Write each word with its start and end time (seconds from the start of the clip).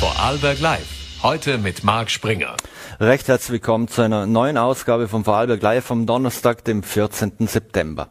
Vorarlberg 0.00 0.60
Live. 0.60 1.20
Heute 1.22 1.58
mit 1.58 1.84
Marc 1.84 2.10
Springer. 2.10 2.56
Recht 3.00 3.28
herzlich 3.28 3.52
willkommen 3.52 3.86
zu 3.86 4.00
einer 4.00 4.24
neuen 4.24 4.56
Ausgabe 4.56 5.08
von 5.08 5.24
Vorarlberg 5.24 5.60
Live 5.60 5.90
am 5.90 6.06
Donnerstag, 6.06 6.64
dem 6.64 6.82
14. 6.82 7.46
September. 7.46 8.08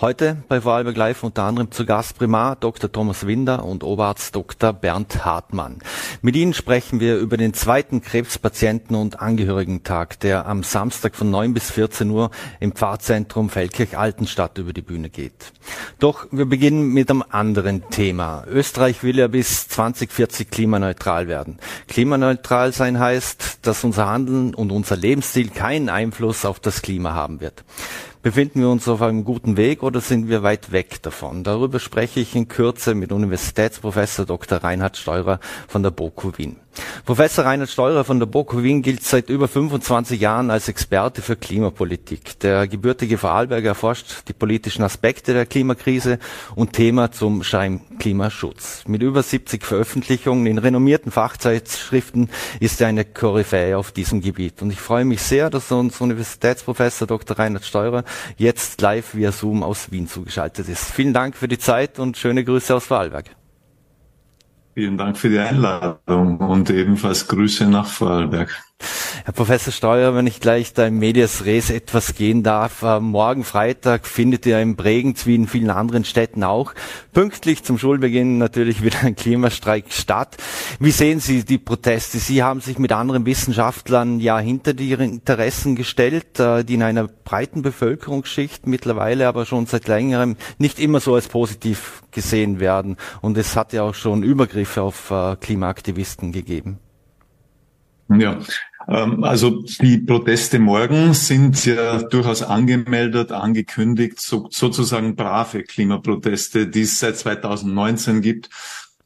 Heute 0.00 0.38
bei 0.48 0.62
Vorarlberg 0.62 0.96
Live 0.96 1.22
unter 1.24 1.42
anderem 1.42 1.70
zu 1.72 1.84
Gast 1.84 2.16
Primar 2.16 2.56
Dr. 2.56 2.90
Thomas 2.90 3.26
Winder 3.26 3.66
und 3.66 3.84
Oberarzt 3.84 4.34
Dr. 4.34 4.72
Bernd 4.72 5.26
Hartmann. 5.26 5.80
Mit 6.22 6.36
Ihnen 6.36 6.54
sprechen 6.54 7.00
wir 7.00 7.18
über 7.18 7.36
den 7.36 7.52
zweiten 7.52 8.00
Krebspatienten- 8.00 8.96
und 8.96 9.20
Angehörigentag, 9.20 10.18
der 10.20 10.46
am 10.46 10.62
Samstag 10.62 11.14
von 11.14 11.30
9 11.30 11.52
bis 11.52 11.70
14 11.72 12.08
Uhr 12.08 12.30
im 12.60 12.72
Pfarrzentrum 12.72 13.50
Feldkirch-Altenstadt 13.50 14.56
über 14.56 14.72
die 14.72 14.80
Bühne 14.80 15.10
geht. 15.10 15.52
Doch 15.98 16.26
wir 16.30 16.46
beginnen 16.46 16.94
mit 16.94 17.10
einem 17.10 17.22
anderen 17.28 17.90
Thema. 17.90 18.44
Österreich 18.48 19.02
will 19.02 19.18
ja 19.18 19.28
bis 19.28 19.68
2040 19.68 20.50
klimaneutral 20.50 21.28
werden. 21.28 21.58
Klimaneutral 21.88 22.72
sein 22.72 22.98
heißt, 22.98 23.58
dass 23.66 23.84
unser 23.84 24.08
Handeln 24.08 24.54
und 24.54 24.72
unser 24.72 24.96
Lebensstil 24.96 25.50
keinen 25.50 25.90
Einfluss 25.90 26.46
auf 26.46 26.58
das 26.58 26.80
Klima 26.80 27.12
haben 27.12 27.42
wird. 27.42 27.64
Befinden 28.22 28.60
wir 28.60 28.68
uns 28.68 28.86
auf 28.86 29.00
einem 29.00 29.24
guten 29.24 29.56
Weg 29.56 29.82
oder 29.82 30.02
sind 30.02 30.28
wir 30.28 30.42
weit 30.42 30.72
weg 30.72 31.00
davon? 31.00 31.42
Darüber 31.42 31.80
spreche 31.80 32.20
ich 32.20 32.36
in 32.36 32.48
Kürze 32.48 32.94
mit 32.94 33.12
Universitätsprofessor 33.12 34.26
Dr. 34.26 34.58
Reinhard 34.58 34.98
Steurer 34.98 35.40
von 35.66 35.82
der 35.82 35.90
BOKU 35.90 36.32
Wien. 36.36 36.56
Professor 37.04 37.44
Reinhard 37.44 37.70
Steurer 37.70 38.04
von 38.04 38.20
der 38.20 38.26
BOKU 38.26 38.62
Wien 38.62 38.82
gilt 38.82 39.02
seit 39.02 39.30
über 39.30 39.48
25 39.48 40.20
Jahren 40.20 40.50
als 40.50 40.68
Experte 40.68 41.22
für 41.22 41.36
Klimapolitik. 41.36 42.38
Der 42.40 42.68
gebürtige 42.68 43.18
Vorarlberger 43.18 43.70
erforscht 43.70 44.28
die 44.28 44.32
politischen 44.32 44.82
Aspekte 44.82 45.32
der 45.32 45.46
Klimakrise 45.46 46.18
und 46.54 46.72
Thema 46.72 47.10
zum 47.10 47.42
Schein 47.42 47.80
Klimaschutz. 47.98 48.84
Mit 48.86 49.02
über 49.02 49.22
70 49.22 49.64
Veröffentlichungen 49.64 50.46
in 50.46 50.58
renommierten 50.58 51.10
Fachzeitschriften 51.10 52.30
ist 52.60 52.80
er 52.80 52.88
eine 52.88 53.04
Koryphäe 53.04 53.76
auf 53.76 53.92
diesem 53.92 54.20
Gebiet. 54.20 54.62
Und 54.62 54.70
ich 54.70 54.80
freue 54.80 55.04
mich 55.04 55.22
sehr, 55.22 55.50
dass 55.50 55.72
uns 55.72 56.00
Universitätsprofessor 56.00 57.08
Dr. 57.08 57.38
Reinhard 57.38 57.64
Steurer 57.64 58.04
jetzt 58.36 58.80
live 58.80 59.14
via 59.14 59.32
Zoom 59.32 59.62
aus 59.62 59.90
Wien 59.90 60.06
zugeschaltet 60.06 60.68
ist. 60.68 60.84
Vielen 60.92 61.14
Dank 61.14 61.36
für 61.36 61.48
die 61.48 61.58
Zeit 61.58 61.98
und 61.98 62.16
schöne 62.16 62.44
Grüße 62.44 62.74
aus 62.74 62.86
Vorarlberg. 62.86 63.39
Vielen 64.74 64.96
Dank 64.96 65.18
für 65.18 65.28
die 65.28 65.38
Einladung 65.38 66.38
und 66.38 66.70
ebenfalls 66.70 67.26
Grüße 67.26 67.66
nach 67.66 67.86
Vorarlberg. 67.86 68.62
Herr 69.24 69.34
Professor 69.34 69.72
Steuer, 69.72 70.14
wenn 70.14 70.26
ich 70.26 70.40
gleich 70.40 70.72
da 70.72 70.86
im 70.86 70.98
Medias 70.98 71.44
Res 71.44 71.70
etwas 71.70 72.14
gehen 72.14 72.42
darf. 72.42 72.82
Äh, 72.82 73.00
morgen 73.00 73.44
Freitag 73.44 74.06
findet 74.06 74.46
ja 74.46 74.58
in 74.60 74.76
Bregenz 74.76 75.26
wie 75.26 75.34
in 75.34 75.46
vielen 75.46 75.70
anderen 75.70 76.04
Städten 76.04 76.42
auch 76.42 76.74
pünktlich 77.12 77.62
zum 77.62 77.78
Schulbeginn 77.78 78.38
natürlich 78.38 78.82
wieder 78.84 79.00
ein 79.02 79.16
Klimastreik 79.16 79.92
statt. 79.92 80.36
Wie 80.78 80.90
sehen 80.90 81.20
Sie 81.20 81.44
die 81.44 81.58
Proteste? 81.58 82.18
Sie 82.18 82.42
haben 82.42 82.60
sich 82.60 82.78
mit 82.78 82.92
anderen 82.92 83.26
Wissenschaftlern 83.26 84.20
ja 84.20 84.38
hinter 84.38 84.74
die 84.74 84.92
Interessen 84.92 85.76
gestellt, 85.76 86.40
äh, 86.40 86.64
die 86.64 86.74
in 86.74 86.82
einer 86.82 87.06
breiten 87.06 87.62
Bevölkerungsschicht 87.62 88.66
mittlerweile 88.66 89.28
aber 89.28 89.44
schon 89.46 89.66
seit 89.66 89.86
längerem 89.86 90.36
nicht 90.58 90.78
immer 90.80 91.00
so 91.00 91.14
als 91.14 91.28
positiv 91.28 92.02
gesehen 92.10 92.58
werden. 92.58 92.96
Und 93.20 93.36
es 93.36 93.54
hat 93.56 93.72
ja 93.72 93.82
auch 93.82 93.94
schon 93.94 94.22
Übergriffe 94.22 94.82
auf 94.82 95.10
äh, 95.10 95.36
Klimaaktivisten 95.36 96.32
gegeben. 96.32 96.78
Ja, 98.08 98.38
also 98.86 99.62
die 99.80 99.98
Proteste 99.98 100.58
morgen 100.58 101.14
sind 101.14 101.64
ja 101.66 102.02
durchaus 102.02 102.42
angemeldet, 102.42 103.30
angekündigt, 103.30 104.20
so, 104.20 104.48
sozusagen 104.50 105.16
brave 105.16 105.62
Klimaproteste, 105.62 106.66
die 106.66 106.82
es 106.82 106.98
seit 106.98 107.16
2019 107.16 108.22
gibt. 108.22 108.48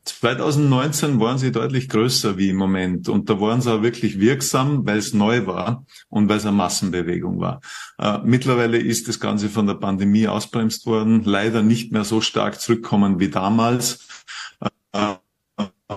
2019 0.05 1.19
waren 1.19 1.39
sie 1.39 1.51
deutlich 1.51 1.89
größer 1.89 2.37
wie 2.37 2.51
im 2.51 2.57
Moment 2.57 3.09
und 3.09 3.31
da 3.31 3.41
waren 3.41 3.63
sie 3.63 3.73
auch 3.73 3.83
wirklich 3.83 4.21
wirksam, 4.21 4.87
weil 4.87 4.99
es 4.99 5.15
neu 5.15 5.47
war 5.47 5.87
und 6.09 6.29
weil 6.29 6.37
es 6.37 6.45
eine 6.45 6.57
Massenbewegung 6.57 7.41
war. 7.41 7.61
Äh, 7.99 8.19
mittlerweile 8.23 8.79
ist 8.79 9.09
das 9.09 9.19
Ganze 9.19 9.49
von 9.49 9.67
der 9.67 9.75
Pandemie 9.75 10.29
ausbremst 10.29 10.85
worden, 10.87 11.23
leider 11.25 11.63
nicht 11.63 11.91
mehr 11.91 12.05
so 12.05 12.21
stark 12.21 12.61
zurückkommen 12.61 13.19
wie 13.19 13.31
damals. 13.31 14.07
Äh, 14.93 15.15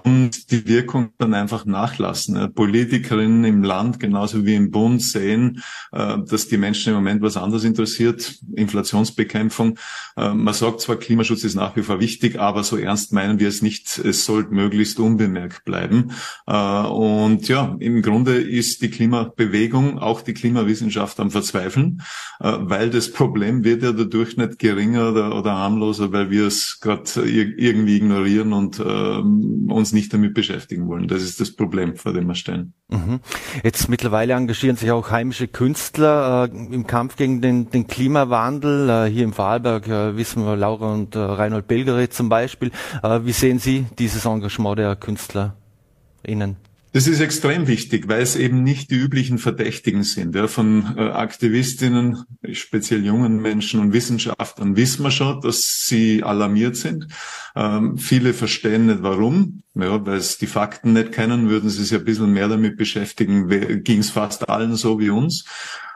und 0.08 0.52
die 0.52 0.68
Wirkung 0.68 1.10
dann 1.18 1.34
einfach 1.34 1.66
nachlassen. 1.66 2.54
Politikerinnen 2.54 3.44
im 3.44 3.64
Land 3.64 4.00
genauso 4.00 4.46
wie 4.46 4.56
im 4.56 4.72
Bund 4.72 5.02
sehen, 5.02 5.64
äh, 5.92 6.18
dass 6.26 6.48
die 6.48 6.58
Menschen 6.58 6.90
im 6.90 6.96
Moment 6.96 7.22
was 7.22 7.36
anderes 7.36 7.64
interessiert, 7.64 8.40
Inflationsbekämpfung. 8.56 9.78
Äh, 10.16 10.34
man 10.34 10.54
sagt 10.54 10.82
zwar, 10.82 10.96
Klimaschutz 10.96 11.44
ist 11.44 11.56
nach 11.56 11.76
wie 11.76 11.84
vor 11.84 12.00
wichtig, 12.00 12.40
aber 12.40 12.64
so 12.64 12.78
ernst 12.78 13.12
meinen 13.12 13.40
wir 13.40 13.50
es 13.50 13.62
nicht. 13.62 13.98
Es 13.98 14.26
sollte 14.26 14.54
möglichst 14.54 15.00
unbemerkt 15.00 15.66
bleiben. 15.66 16.12
Äh, 16.46 16.54
und 16.54 17.48
ja, 17.48 17.76
im 17.80 18.02
Grunde 18.02 18.36
ist 18.38 18.82
die 18.82 18.90
Klimabewegung, 18.90 20.00
auch 20.00 20.22
die 20.22 20.34
Klimawissenschaft 20.34 21.20
am 21.20 21.32
Verzweifeln, 21.32 22.02
weil 22.40 22.90
das 22.90 23.12
Problem 23.12 23.64
wird 23.64 23.84
ja 23.84 23.92
dadurch 23.92 24.38
nicht 24.38 24.60
geringer 24.60 25.10
oder, 25.10 25.52
harmloser, 25.52 26.12
weil 26.12 26.30
wir 26.30 26.48
es 26.48 26.80
gerade 26.80 27.04
irgendwie 27.26 27.98
ignorieren 27.98 28.54
und 28.54 28.80
ähm, 28.80 29.70
uns 29.70 29.94
nicht 29.98 30.14
damit 30.14 30.34
beschäftigen 30.34 30.88
wollen. 30.88 31.08
Das 31.08 31.22
ist 31.22 31.42
das 31.42 31.52
Problem, 31.56 31.96
vor 31.96 32.14
dem 32.14 32.28
wir 32.28 32.36
stehen. 32.36 32.74
Mhm. 32.90 33.20
Jetzt 33.64 33.90
mittlerweile 33.90 34.34
engagieren 34.34 34.78
sich 34.78 34.92
auch 34.92 35.10
heimische 35.12 35.48
Künstler 35.48 36.50
äh, 36.52 36.74
im 36.74 36.86
Kampf 36.86 37.16
gegen 37.16 37.42
den, 37.42 37.70
den 37.70 37.88
Klimawandel. 37.88 38.90
Äh, 38.90 39.10
hier 39.10 39.24
im 39.24 39.34
Vorarlberg 39.34 39.88
äh, 39.88 40.16
wissen 40.16 40.46
wir 40.46 40.56
Laura 40.56 40.94
und 40.94 41.16
äh, 41.16 41.20
Reinhold 41.20 41.68
Belgeret 41.68 42.14
zum 42.14 42.30
Beispiel. 42.30 42.72
Äh, 43.02 43.22
wie 43.24 43.34
sehen 43.34 43.60
Sie 43.60 43.88
dieses 43.98 44.26
Engagement 44.26 44.78
der 44.78 44.96
KünstlerInnen? 44.96 46.67
Das 46.98 47.06
ist 47.06 47.20
extrem 47.20 47.68
wichtig, 47.68 48.08
weil 48.08 48.24
es 48.24 48.36
eben 48.36 48.64
nicht 48.64 48.90
die 48.90 48.96
üblichen 48.96 49.38
Verdächtigen 49.38 50.02
sind. 50.02 50.34
Ja, 50.34 50.48
von 50.48 50.96
äh, 50.98 51.02
Aktivistinnen, 51.02 52.24
speziell 52.54 53.06
jungen 53.06 53.40
Menschen 53.40 53.80
und 53.82 53.94
Wissenschaftlern 53.94 54.76
wissen 54.76 55.04
wir 55.04 55.12
schon, 55.12 55.40
dass 55.42 55.86
sie 55.86 56.24
alarmiert 56.24 56.76
sind. 56.76 57.08
Ähm, 57.56 58.00
viele 58.00 58.34
verstehen 58.34 58.88
nicht 58.88 59.04
warum, 59.04 59.62
ja, 59.76 60.04
weil 60.08 60.18
es 60.18 60.40
die 60.40 60.48
Fakten 60.48 60.94
nicht 60.94 61.12
kennen, 61.12 61.50
würden 61.50 61.70
sie 61.70 61.84
sich 61.84 62.00
ein 62.00 62.04
bisschen 62.04 62.34
mehr 62.34 62.48
damit 62.48 62.78
beschäftigen, 62.78 63.48
ging 63.84 64.00
es 64.00 64.10
fast 64.10 64.50
allen 64.50 64.76
so 64.76 65.00
wie 65.00 65.12
uns. 65.12 65.46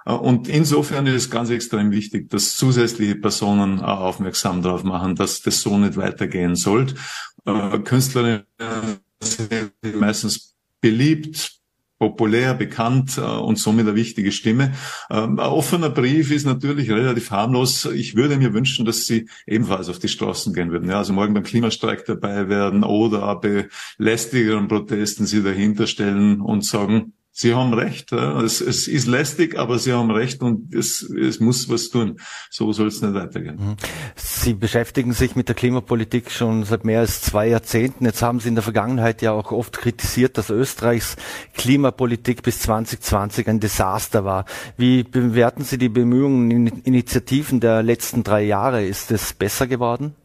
Äh, 0.06 0.14
und 0.14 0.48
insofern 0.50 1.08
ist 1.08 1.16
es 1.16 1.32
ganz 1.32 1.50
extrem 1.50 1.90
wichtig, 1.90 2.30
dass 2.30 2.56
zusätzliche 2.56 3.16
Personen 3.16 3.80
auch 3.80 4.02
aufmerksam 4.02 4.62
darauf 4.62 4.84
machen, 4.84 5.16
dass 5.16 5.42
das 5.42 5.62
so 5.62 5.80
nicht 5.80 5.98
weitergehen 5.98 6.56
sollte. 6.56 6.94
Äh, 7.46 7.80
Künstlerinnen 7.80 8.44
sind 9.20 10.00
meistens 10.00 10.52
beliebt, 10.82 11.62
populär, 12.02 12.56
bekannt 12.56 13.20
äh, 13.20 13.22
und 13.22 13.60
somit 13.60 13.86
eine 13.86 13.96
wichtige 13.96 14.32
Stimme. 14.32 14.74
Ähm, 15.12 15.40
ein 15.40 15.46
offener 15.46 15.92
Brief 15.92 16.32
ist 16.32 16.48
natürlich 16.48 16.90
relativ 16.90 17.30
harmlos. 17.30 17.86
Ich 17.86 18.16
würde 18.16 18.38
mir 18.38 18.56
wünschen, 18.56 18.86
dass 18.86 19.06
Sie 19.06 19.30
ebenfalls 19.46 19.88
auf 19.88 20.00
die 20.00 20.08
Straßen 20.08 20.52
gehen 20.52 20.72
würden. 20.72 20.90
Ja, 20.90 20.98
also 20.98 21.14
morgen 21.14 21.36
beim 21.36 21.44
Klimastreik 21.44 22.06
dabei 22.06 22.50
werden 22.50 22.84
oder 22.84 23.36
bei 23.36 23.70
lästigeren 24.00 24.68
Protesten 24.68 25.28
Sie 25.28 25.44
dahinter 25.44 25.86
stellen 25.86 26.42
und 26.42 26.66
sagen, 26.66 27.14
Sie 27.34 27.56
haben 27.56 27.74
recht. 27.74 28.12
Es, 28.12 28.60
es, 28.60 28.90
ist 28.90 29.08
lästig, 29.08 29.58
aber 29.58 29.80
Sie 29.80 29.94
haben 29.94 30.12
recht 30.12 30.42
und 30.42 30.74
es, 30.76 31.02
es 31.02 31.40
muss 31.40 31.70
was 31.70 31.90
tun. 31.90 32.20
So 32.50 32.74
soll 32.74 32.88
es 32.88 33.02
nicht 33.02 33.14
weitergehen. 33.14 33.56
Mhm. 33.56 33.76
Sie 34.16 34.54
beschäftigen 34.54 35.14
sich 35.14 35.38
mit 35.38 35.48
der 35.48 35.56
Klimapolitik 35.56 36.30
schon 36.30 36.66
seit 36.66 36.84
mehr 36.84 37.00
als 37.00 37.22
zwei 37.22 37.48
Jahrzehnten. 37.48 38.04
Jetzt 38.04 38.22
haben 38.22 38.42
Sie 38.42 38.50
in 38.50 38.56
der 38.56 38.64
Vergangenheit 38.64 39.22
ja 39.22 39.32
auch 39.32 39.54
oft 39.54 39.78
kritisiert, 39.78 40.38
dass 40.38 40.50
Österreichs 40.50 41.16
Klimapolitik 41.54 42.44
bis 42.44 42.60
2020 42.60 43.48
ein 43.48 43.62
Desaster 43.62 44.26
war. 44.26 44.46
Wie 44.76 45.04
bewerten 45.04 45.64
Sie 45.64 45.78
die 45.78 45.90
Bemühungen, 45.90 46.68
Initiativen 46.84 47.62
der 47.62 47.82
letzten 47.82 48.24
drei 48.24 48.44
Jahre? 48.44 48.86
Ist 48.86 49.10
es 49.10 49.32
besser 49.32 49.68
geworden? 49.68 50.16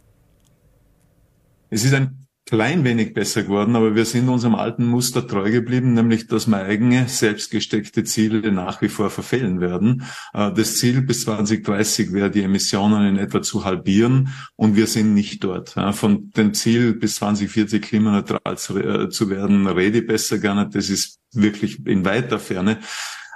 Es 1.71 1.85
ist 1.85 1.95
ein 1.95 2.26
klein 2.47 2.85
wenig 2.85 3.13
besser 3.13 3.43
geworden, 3.43 3.75
aber 3.75 3.97
wir 3.97 4.05
sind 4.05 4.29
unserem 4.29 4.55
alten 4.55 4.87
Muster 4.87 5.27
treu 5.27 5.51
geblieben, 5.51 5.95
nämlich 5.95 6.29
dass 6.29 6.47
wir 6.47 6.59
eigene 6.59 7.09
selbstgesteckte 7.09 8.05
Ziele 8.05 8.53
nach 8.53 8.81
wie 8.81 8.89
vor 8.89 9.11
verfehlen 9.11 9.61
werden. 9.61 10.05
Äh, 10.33 10.53
das 10.53 10.77
Ziel 10.77 11.03
bis 11.03 11.23
2030 11.23 12.13
wäre, 12.13 12.31
die 12.31 12.43
Emissionen 12.43 13.09
in 13.09 13.17
etwa 13.19 13.43
zu 13.43 13.65
halbieren 13.65 14.29
und 14.55 14.77
wir 14.77 14.87
sind 14.87 15.13
nicht 15.13 15.43
dort. 15.43 15.75
Von 15.93 16.31
dem 16.31 16.55
Ziel 16.55 16.95
bis 16.95 17.17
2040 17.17 17.83
klimaneutral 17.83 18.57
zu 18.57 18.79
äh, 18.79 19.31
werden, 19.31 19.67
rede 19.67 19.99
ich 19.99 20.07
besser 20.07 20.37
nicht. 20.55 20.75
Das 20.77 20.89
ist 20.89 21.19
wirklich 21.33 21.85
in 21.85 22.05
weiter 22.05 22.39
Ferne. 22.39 22.79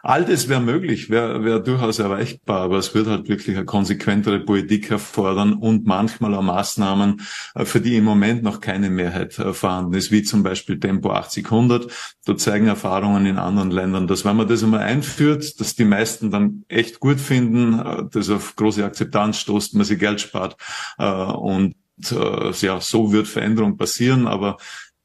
All 0.03 0.25
das 0.25 0.49
wäre 0.49 0.61
möglich, 0.61 1.11
wäre 1.11 1.45
wär 1.45 1.61
durchaus 1.61 1.99
erreichbar, 1.99 2.63
aber 2.63 2.79
es 2.79 2.95
wird 2.95 3.07
halt 3.07 3.29
wirklich 3.29 3.57
eine 3.57 3.67
konsequentere 3.67 4.41
Politik 4.41 4.91
erfordern 4.91 5.53
und 5.55 5.87
manchmal 5.87 6.35
auch 6.35 6.43
Maßnahmen, 6.43 7.21
äh, 7.55 7.65
für 7.65 7.81
die 7.81 7.97
im 7.97 8.05
Moment 8.05 8.43
noch 8.43 8.61
keine 8.61 8.89
Mehrheit 8.89 9.39
äh, 9.39 9.53
vorhanden 9.53 9.95
ist, 9.95 10.11
wie 10.11 10.23
zum 10.23 10.43
Beispiel 10.43 10.81
Tempo 10.81 11.13
80-100. 11.13 11.91
Da 12.25 12.37
zeigen 12.37 12.67
Erfahrungen 12.67 13.27
in 13.27 13.37
anderen 13.37 13.71
Ländern, 13.71 14.07
dass 14.07 14.25
wenn 14.25 14.37
man 14.37 14.49
das 14.49 14.65
einmal 14.65 14.81
einführt, 14.81 15.61
dass 15.61 15.75
die 15.75 15.85
meisten 15.85 16.31
dann 16.31 16.65
echt 16.69 17.01
gut 17.01 17.21
finden, 17.21 17.79
äh, 17.79 18.05
das 18.11 18.31
auf 18.31 18.57
große 18.57 18.85
Akzeptanz 18.85 19.39
stoßt, 19.39 19.75
man 19.75 19.85
sich 19.85 19.99
Geld 19.99 20.21
spart 20.21 20.57
und 20.99 21.75
ja, 22.61 22.81
so 22.81 23.13
wird 23.13 23.29
Veränderung 23.29 23.77
passieren, 23.77 24.27
aber 24.27 24.57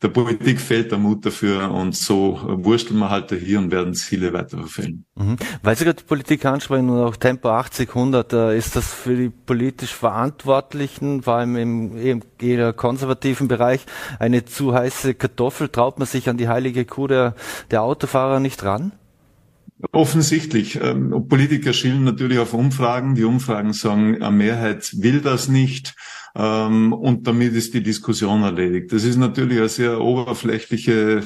der 0.06 0.12
Politik 0.12 0.62
fehlt 0.62 0.92
der 0.92 1.00
Mut 1.00 1.26
dafür 1.26 1.72
und 1.72 1.96
so 1.96 2.40
wursteln 2.44 3.00
wir 3.00 3.10
halt 3.10 3.32
hier 3.32 3.58
und 3.58 3.72
werden 3.72 3.96
Ziele 3.96 4.34
weiter 4.34 4.60
verfehlen. 4.60 5.04
Mhm. 5.16 5.38
Weil 5.64 5.76
Sie 5.76 5.84
gerade 5.84 5.98
die 5.98 6.04
Politik 6.04 6.46
ansprechen 6.46 6.92
und 6.92 7.00
auch 7.00 7.16
Tempo 7.16 7.50
80, 7.50 7.90
100, 7.90 8.34
äh, 8.34 8.56
ist 8.56 8.76
das 8.76 8.94
für 8.94 9.16
die 9.16 9.30
politisch 9.30 9.96
Verantwortlichen, 9.96 11.24
vor 11.24 11.36
allem 11.36 11.56
im 11.56 12.22
eher 12.40 12.72
konservativen 12.74 13.48
Bereich, 13.48 13.84
eine 14.20 14.46
zu 14.46 14.76
heiße 14.76 15.16
Kartoffel? 15.16 15.70
Traut 15.70 15.98
man 15.98 16.08
sich 16.08 16.30
an 16.30 16.38
die 16.38 16.50
heilige 16.50 16.86
Kuh 16.86 17.08
der, 17.08 17.34
der 17.72 17.82
Autofahrer 17.82 18.40
nicht 18.40 18.64
ran? 18.64 18.92
Offensichtlich. 19.92 20.80
Ähm, 20.82 21.28
Politiker 21.28 21.74
schielen 21.74 22.06
natürlich 22.06 22.40
auf 22.40 22.54
Umfragen. 22.54 23.16
Die 23.16 23.26
Umfragen 23.26 23.74
sagen, 23.74 24.22
eine 24.22 24.36
Mehrheit 24.36 24.94
will 25.02 25.20
das 25.20 25.50
nicht. 25.50 25.96
Ähm, 26.34 26.94
und 26.94 27.28
damit 27.28 27.54
ist 27.54 27.74
die 27.74 27.84
Diskussion 27.84 28.44
erledigt. 28.44 28.94
Das 28.94 29.04
ist 29.04 29.18
natürlich 29.18 29.58
eine 29.58 29.70
sehr 29.70 30.00
oberflächliche, 30.00 31.24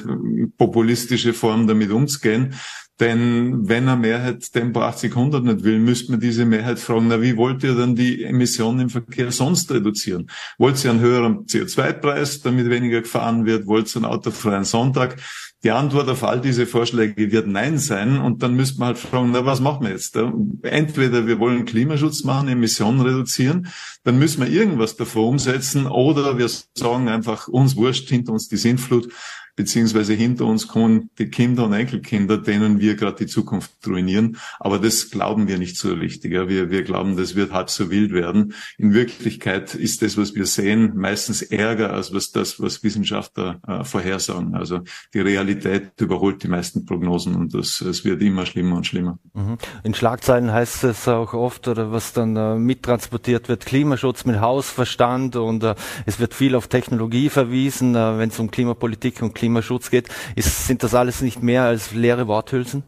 populistische 0.58 1.32
Form, 1.32 1.68
damit 1.68 1.90
umzugehen. 1.90 2.54
Denn 2.98 3.66
wenn 3.66 3.88
eine 3.88 3.98
Mehrheit 3.98 4.52
Tempo 4.52 4.82
80, 4.82 5.16
100 5.16 5.42
nicht 5.42 5.64
will, 5.64 5.78
müsste 5.78 6.12
man 6.12 6.20
diese 6.20 6.44
Mehrheit 6.44 6.78
fragen, 6.78 7.08
na, 7.08 7.22
wie 7.22 7.36
wollt 7.36 7.62
ihr 7.64 7.74
dann 7.74 7.96
die 7.96 8.24
Emissionen 8.24 8.80
im 8.80 8.90
Verkehr 8.90 9.32
sonst 9.32 9.72
reduzieren? 9.72 10.30
Wollt 10.58 10.84
ihr 10.84 10.90
einen 10.90 11.00
höheren 11.00 11.46
CO2-Preis, 11.46 12.42
damit 12.42 12.68
weniger 12.68 13.00
gefahren 13.00 13.46
wird? 13.46 13.66
Wollt 13.66 13.94
ihr 13.94 13.96
einen 13.96 14.04
autofreien 14.04 14.64
Sonntag? 14.64 15.16
Die 15.62 15.70
Antwort 15.70 16.08
auf 16.08 16.24
all 16.24 16.40
diese 16.40 16.66
Vorschläge 16.66 17.30
wird 17.30 17.46
Nein 17.46 17.78
sein. 17.78 18.18
Und 18.18 18.42
dann 18.42 18.54
müsste 18.54 18.78
man 18.80 18.88
halt 18.88 18.98
fragen, 18.98 19.30
na, 19.32 19.44
was 19.44 19.60
machen 19.60 19.84
wir 19.84 19.90
jetzt? 19.90 20.16
Entweder 20.62 21.26
wir 21.26 21.38
wollen 21.38 21.66
Klimaschutz 21.66 22.24
machen, 22.24 22.48
Emissionen 22.48 23.02
reduzieren, 23.02 23.68
dann 24.02 24.18
müssen 24.18 24.42
wir 24.42 24.50
irgendwas 24.50 24.96
davor 24.96 25.28
umsetzen, 25.28 25.86
oder 25.86 26.38
wir 26.38 26.48
sagen 26.48 27.08
einfach, 27.08 27.48
uns 27.48 27.76
wurscht, 27.76 28.08
hinter 28.08 28.32
uns 28.32 28.48
die 28.48 28.56
Sintflut, 28.56 29.12
beziehungsweise 29.60 30.14
hinter 30.14 30.46
uns 30.46 30.68
kommen 30.68 31.10
die 31.18 31.28
Kinder 31.28 31.66
und 31.66 31.74
Enkelkinder, 31.74 32.38
denen 32.38 32.80
wir 32.80 32.94
gerade 32.94 33.18
die 33.18 33.26
Zukunft 33.26 33.72
ruinieren. 33.86 34.38
Aber 34.58 34.78
das 34.78 35.10
glauben 35.10 35.48
wir 35.48 35.58
nicht 35.58 35.76
so 35.76 35.92
richtig. 35.92 36.32
Ja. 36.32 36.48
Wir, 36.48 36.70
wir 36.70 36.82
glauben, 36.82 37.14
das 37.18 37.34
wird 37.34 37.52
halb 37.52 37.68
so 37.68 37.90
wild 37.90 38.12
werden. 38.12 38.54
In 38.78 38.94
Wirklichkeit 38.94 39.74
ist 39.74 40.00
das, 40.00 40.16
was 40.16 40.34
wir 40.34 40.46
sehen, 40.46 40.92
meistens 40.96 41.42
ärger 41.42 41.92
als 41.92 42.14
was 42.14 42.30
das, 42.30 42.58
was 42.58 42.82
Wissenschaftler 42.82 43.60
äh, 43.66 43.84
vorhersagen. 43.84 44.54
Also 44.54 44.80
die 45.12 45.20
Realität 45.20 46.00
überholt 46.00 46.42
die 46.42 46.48
meisten 46.48 46.86
Prognosen 46.86 47.34
und 47.34 47.52
das, 47.52 47.82
es 47.82 48.02
wird 48.06 48.22
immer 48.22 48.46
schlimmer 48.46 48.76
und 48.76 48.86
schlimmer. 48.86 49.18
Mhm. 49.34 49.58
In 49.84 49.92
Schlagzeilen 49.92 50.50
heißt 50.50 50.84
es 50.84 51.06
auch 51.06 51.34
oft, 51.34 51.68
oder 51.68 51.92
was 51.92 52.14
dann 52.14 52.34
äh, 52.34 52.54
mittransportiert 52.54 53.50
wird, 53.50 53.66
Klimaschutz 53.66 54.24
mit 54.24 54.40
Hausverstand 54.40 55.36
und 55.36 55.62
äh, 55.64 55.74
es 56.06 56.18
wird 56.18 56.32
viel 56.32 56.54
auf 56.54 56.68
Technologie 56.68 57.28
verwiesen, 57.28 57.94
äh, 57.94 58.16
wenn 58.16 58.30
es 58.30 58.38
um 58.38 58.50
Klimapolitik 58.50 59.20
und 59.20 59.34
Klimaschutz 59.50 59.90
geht. 59.90 60.08
Ist, 60.36 60.66
sind 60.66 60.82
das 60.82 60.94
alles 60.94 61.20
nicht 61.20 61.42
mehr 61.42 61.64
als 61.64 61.92
leere 61.92 62.28
Worthülsen? 62.28 62.84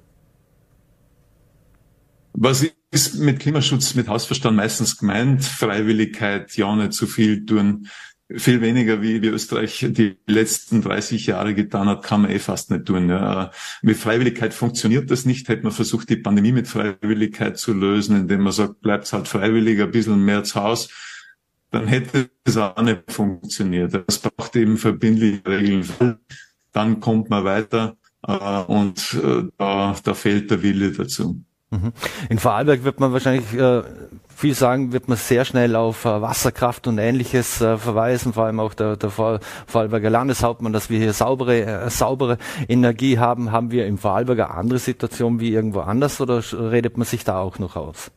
Was 2.35 2.65
ist 2.91 3.19
mit 3.19 3.41
Klimaschutz, 3.41 3.95
mit 3.95 4.09
Hausverstand 4.09 4.57
meistens 4.57 4.97
gemeint? 4.97 5.45
Freiwilligkeit, 5.45 6.57
ja 6.57 6.75
nicht 6.77 6.93
zu 6.93 7.07
viel 7.07 7.45
tun. 7.45 7.89
Viel 8.35 8.63
weniger, 8.63 9.03
wie, 9.03 9.21
wie 9.21 9.27
Österreich 9.27 9.87
die 9.91 10.17
letzten 10.27 10.81
30 10.81 11.27
Jahre 11.27 11.55
getan 11.55 11.89
hat, 11.89 12.03
kann 12.03 12.23
man 12.23 12.31
eh 12.31 12.39
fast 12.39 12.71
nicht 12.71 12.87
tun. 12.87 13.11
Ja. 13.11 13.51
Mit 13.83 13.99
Freiwilligkeit 13.99 14.55
funktioniert 14.55 15.11
das 15.11 15.27
nicht. 15.27 15.49
Hätte 15.49 15.65
man 15.65 15.73
versucht, 15.73 16.09
die 16.09 16.17
Pandemie 16.17 16.53
mit 16.53 16.69
Freiwilligkeit 16.69 17.59
zu 17.59 17.75
lösen, 17.75 18.17
indem 18.17 18.43
man 18.43 18.53
sagt, 18.53 18.81
bleibt 18.81 19.13
halt 19.13 19.29
freiwillig, 19.29 19.83
ein 19.83 19.91
bisschen 19.91 20.25
mehr 20.25 20.45
zu 20.45 20.63
Hause 20.63 20.89
dann 21.73 21.89
hätte 21.89 22.31
es 22.45 22.57
auch 22.57 22.81
nicht 22.83 23.11
funktioniert. 23.11 24.05
Es 24.07 24.19
braucht 24.19 24.55
eben 24.57 24.77
verbindliche 24.77 25.45
Regeln. 25.47 26.19
Dann 26.73 27.01
kommt 27.01 27.31
man 27.31 27.45
weiter 27.45 27.97
äh, 28.27 28.63
und 28.63 29.15
äh, 29.23 29.45
da, 29.59 29.95
da 30.03 30.15
fehlt 30.15 30.51
der 30.51 30.63
Wille 30.63 30.93
dazu. 30.93 31.43
Mhm. 31.71 31.93
In 32.29 32.39
Vorarlberg 32.39 32.85
wird 32.85 33.01
man 33.01 33.13
wahrscheinlich 33.15 33.55
äh, 33.55 33.83
viel 34.29 34.55
sagen, 34.55 34.93
wird 34.93 35.09
man 35.09 35.17
sehr 35.17 35.47
schnell 35.47 35.75
auf 35.75 36.05
äh, 36.05 36.21
Wasserkraft 36.21 36.87
und 36.87 36.99
ähnliches 36.99 37.63
äh, 37.63 37.79
verweisen, 37.79 38.35
vor 38.35 38.45
allem 38.45 38.61
auch 38.61 38.75
der, 38.75 38.97
der 38.97 39.11
Vorarlberger 39.11 40.11
Landeshauptmann, 40.11 40.75
dass 40.75 40.91
wir 40.91 40.99
hier 40.99 41.15
saubere, 41.15 41.65
äh, 41.65 41.91
saubere 41.91 42.37
Energie 42.69 43.19
haben. 43.19 43.53
Haben 43.53 43.71
wir 43.71 43.87
im 43.87 43.97
Vorarlberger 43.97 44.55
andere 44.55 44.79
Situation 44.79 45.41
wie 45.41 45.53
irgendwo 45.53 45.81
anders 45.81 46.21
oder 46.21 46.43
redet 46.53 46.99
man 46.99 47.07
sich 47.07 47.25
da 47.25 47.39
auch 47.39 47.59
noch 47.59 47.77
aus? 47.77 48.11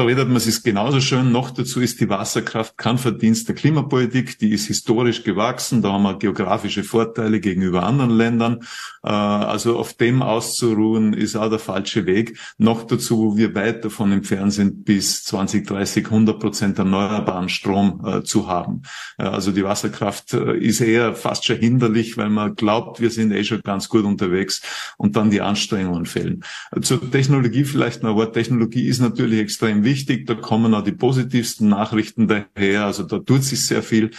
Da 0.00 0.06
redet 0.06 0.30
man 0.30 0.40
sich 0.40 0.62
genauso 0.62 0.98
schön. 1.02 1.30
Noch 1.30 1.50
dazu 1.50 1.78
ist 1.78 2.00
die 2.00 2.08
Wasserkraft 2.08 2.78
kein 2.78 2.96
Verdienst 2.96 3.48
der 3.48 3.54
Klimapolitik. 3.54 4.38
Die 4.38 4.48
ist 4.48 4.66
historisch 4.66 5.24
gewachsen. 5.24 5.82
Da 5.82 5.92
haben 5.92 6.04
wir 6.04 6.16
geografische 6.16 6.84
Vorteile 6.84 7.38
gegenüber 7.38 7.82
anderen 7.82 8.12
Ländern. 8.12 8.60
Äh, 9.02 9.10
also 9.10 9.78
auf 9.78 9.92
dem 9.92 10.22
auszuruhen 10.22 11.12
ist 11.12 11.36
auch 11.36 11.50
der 11.50 11.58
falsche 11.58 12.06
Weg. 12.06 12.38
Noch 12.56 12.84
dazu, 12.84 13.18
wo 13.18 13.36
wir 13.36 13.54
weit 13.54 13.84
davon 13.84 14.10
entfernt 14.12 14.54
sind, 14.54 14.86
bis 14.86 15.22
2030 15.24 16.06
100 16.06 16.40
Prozent 16.40 16.78
erneuerbaren 16.78 17.50
Strom 17.50 18.02
äh, 18.02 18.22
zu 18.22 18.48
haben. 18.48 18.80
Äh, 19.18 19.24
also 19.24 19.52
die 19.52 19.64
Wasserkraft 19.64 20.32
ist 20.32 20.80
eher 20.80 21.14
fast 21.14 21.44
schon 21.44 21.58
hinderlich, 21.58 22.16
weil 22.16 22.30
man 22.30 22.54
glaubt, 22.54 23.02
wir 23.02 23.10
sind 23.10 23.32
eh 23.32 23.44
schon 23.44 23.60
ganz 23.60 23.90
gut 23.90 24.06
unterwegs 24.06 24.62
und 24.96 25.16
dann 25.16 25.28
die 25.28 25.42
Anstrengungen 25.42 26.06
fehlen. 26.06 26.42
Zur 26.80 27.10
Technologie 27.10 27.64
vielleicht 27.64 28.02
noch 28.02 28.12
ein 28.12 28.16
Wort. 28.16 28.32
Technologie 28.32 28.86
ist 28.86 29.00
natürlich 29.00 29.40
extrem 29.40 29.84
wichtig 29.84 29.89
wichtig. 29.90 30.26
Da 30.26 30.34
kommen 30.34 30.72
auch 30.74 30.84
die 30.84 30.92
positivsten 30.92 31.68
Nachrichten 31.68 32.28
daher. 32.28 32.84
Also 32.84 33.02
da 33.02 33.18
tut 33.18 33.44
sich 33.44 33.66
sehr 33.66 33.82
viel. 33.82 34.10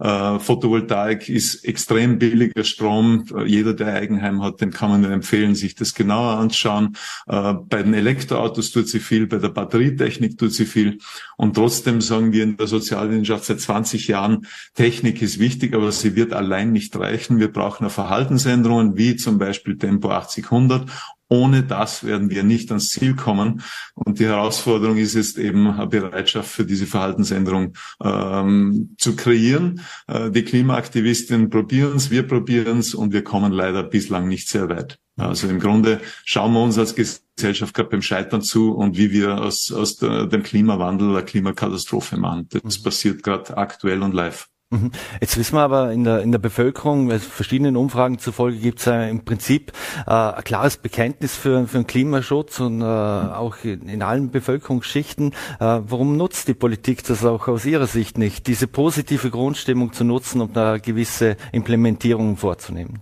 Äh, 0.00 0.38
Photovoltaik 0.38 1.28
ist 1.28 1.64
extrem 1.64 2.18
billiger 2.18 2.64
Strom. 2.64 3.24
Jeder, 3.46 3.74
der 3.74 3.94
Eigenheim 3.94 4.42
hat, 4.42 4.60
dem 4.60 4.70
kann 4.70 4.90
man 4.90 5.04
empfehlen, 5.04 5.54
sich 5.54 5.74
das 5.74 5.94
genauer 5.94 6.38
anzuschauen. 6.38 6.96
Äh, 7.28 7.54
bei 7.68 7.82
den 7.82 7.94
Elektroautos 7.94 8.70
tut 8.72 8.88
sie 8.88 9.00
viel, 9.00 9.26
bei 9.26 9.38
der 9.38 9.50
Batterietechnik 9.50 10.36
tut 10.36 10.52
sie 10.52 10.66
viel. 10.66 10.98
Und 11.36 11.54
trotzdem 11.54 12.00
sagen 12.00 12.32
wir 12.32 12.42
in 12.42 12.56
der 12.56 12.66
Sozialwissenschaft 12.66 13.44
seit 13.44 13.60
20 13.60 14.08
Jahren, 14.08 14.46
Technik 14.74 15.22
ist 15.22 15.38
wichtig, 15.38 15.74
aber 15.74 15.92
sie 15.92 16.16
wird 16.16 16.32
allein 16.32 16.72
nicht 16.72 16.96
reichen. 16.96 17.38
Wir 17.38 17.52
brauchen 17.52 17.88
Verhaltensänderungen, 17.90 18.96
wie 18.96 19.16
zum 19.16 19.38
Beispiel 19.38 19.78
Tempo 19.78 20.10
80-100 20.10 20.86
ohne 21.30 21.62
das 21.62 22.04
werden 22.04 22.28
wir 22.28 22.42
nicht 22.42 22.70
ans 22.70 22.90
Ziel 22.90 23.14
kommen. 23.14 23.62
Und 23.94 24.18
die 24.18 24.26
Herausforderung 24.26 24.96
ist 24.96 25.14
jetzt 25.14 25.38
eben 25.38 25.68
eine 25.68 25.86
Bereitschaft 25.86 26.50
für 26.50 26.64
diese 26.64 26.86
Verhaltensänderung 26.86 27.74
ähm, 28.02 28.96
zu 28.98 29.14
kreieren. 29.14 29.80
Äh, 30.08 30.30
die 30.30 30.42
Klimaaktivistinnen 30.42 31.48
probieren 31.48 31.96
es, 31.96 32.10
wir 32.10 32.24
probieren 32.24 32.78
es 32.78 32.94
und 32.94 33.12
wir 33.12 33.22
kommen 33.22 33.52
leider 33.52 33.84
bislang 33.84 34.28
nicht 34.28 34.48
sehr 34.48 34.68
weit. 34.68 34.98
Also 35.16 35.48
im 35.48 35.60
Grunde 35.60 36.00
schauen 36.24 36.52
wir 36.52 36.62
uns 36.62 36.78
als 36.78 36.94
Gesellschaft 36.94 37.74
gerade 37.74 37.90
beim 37.90 38.02
Scheitern 38.02 38.42
zu 38.42 38.72
und 38.72 38.96
wie 38.96 39.12
wir 39.12 39.40
aus, 39.40 39.70
aus 39.70 39.96
der, 39.96 40.26
dem 40.26 40.42
Klimawandel 40.42 41.10
eine 41.10 41.24
Klimakatastrophe 41.24 42.16
machen. 42.16 42.48
Das 42.50 42.80
mhm. 42.80 42.82
passiert 42.82 43.22
gerade 43.22 43.56
aktuell 43.56 44.02
und 44.02 44.14
live. 44.14 44.48
Mhm. 44.72 44.92
Jetzt 45.20 45.36
wissen 45.36 45.56
wir 45.56 45.62
aber 45.62 45.90
in 45.90 46.04
der, 46.04 46.20
in 46.22 46.30
der 46.30 46.38
Bevölkerung, 46.38 47.10
verschiedenen 47.18 47.76
Umfragen 47.76 48.20
zufolge 48.20 48.58
gibt 48.58 48.78
es 48.78 48.84
ja 48.84 49.02
im 49.02 49.24
Prinzip 49.24 49.72
äh, 50.06 50.10
ein 50.12 50.44
klares 50.44 50.76
Bekenntnis 50.76 51.34
für, 51.34 51.66
für 51.66 51.78
den 51.78 51.88
Klimaschutz 51.88 52.60
und 52.60 52.80
äh, 52.80 52.84
auch 52.84 53.56
in, 53.64 53.88
in 53.88 54.00
allen 54.02 54.30
Bevölkerungsschichten. 54.30 55.32
Äh, 55.32 55.34
warum 55.58 56.16
nutzt 56.16 56.46
die 56.46 56.54
Politik 56.54 57.02
das 57.02 57.24
auch 57.24 57.48
aus 57.48 57.64
Ihrer 57.64 57.88
Sicht 57.88 58.16
nicht, 58.16 58.46
diese 58.46 58.68
positive 58.68 59.30
Grundstimmung 59.30 59.92
zu 59.92 60.04
nutzen, 60.04 60.40
um 60.40 60.52
da 60.52 60.78
gewisse 60.78 61.36
Implementierungen 61.50 62.36
vorzunehmen? 62.36 63.00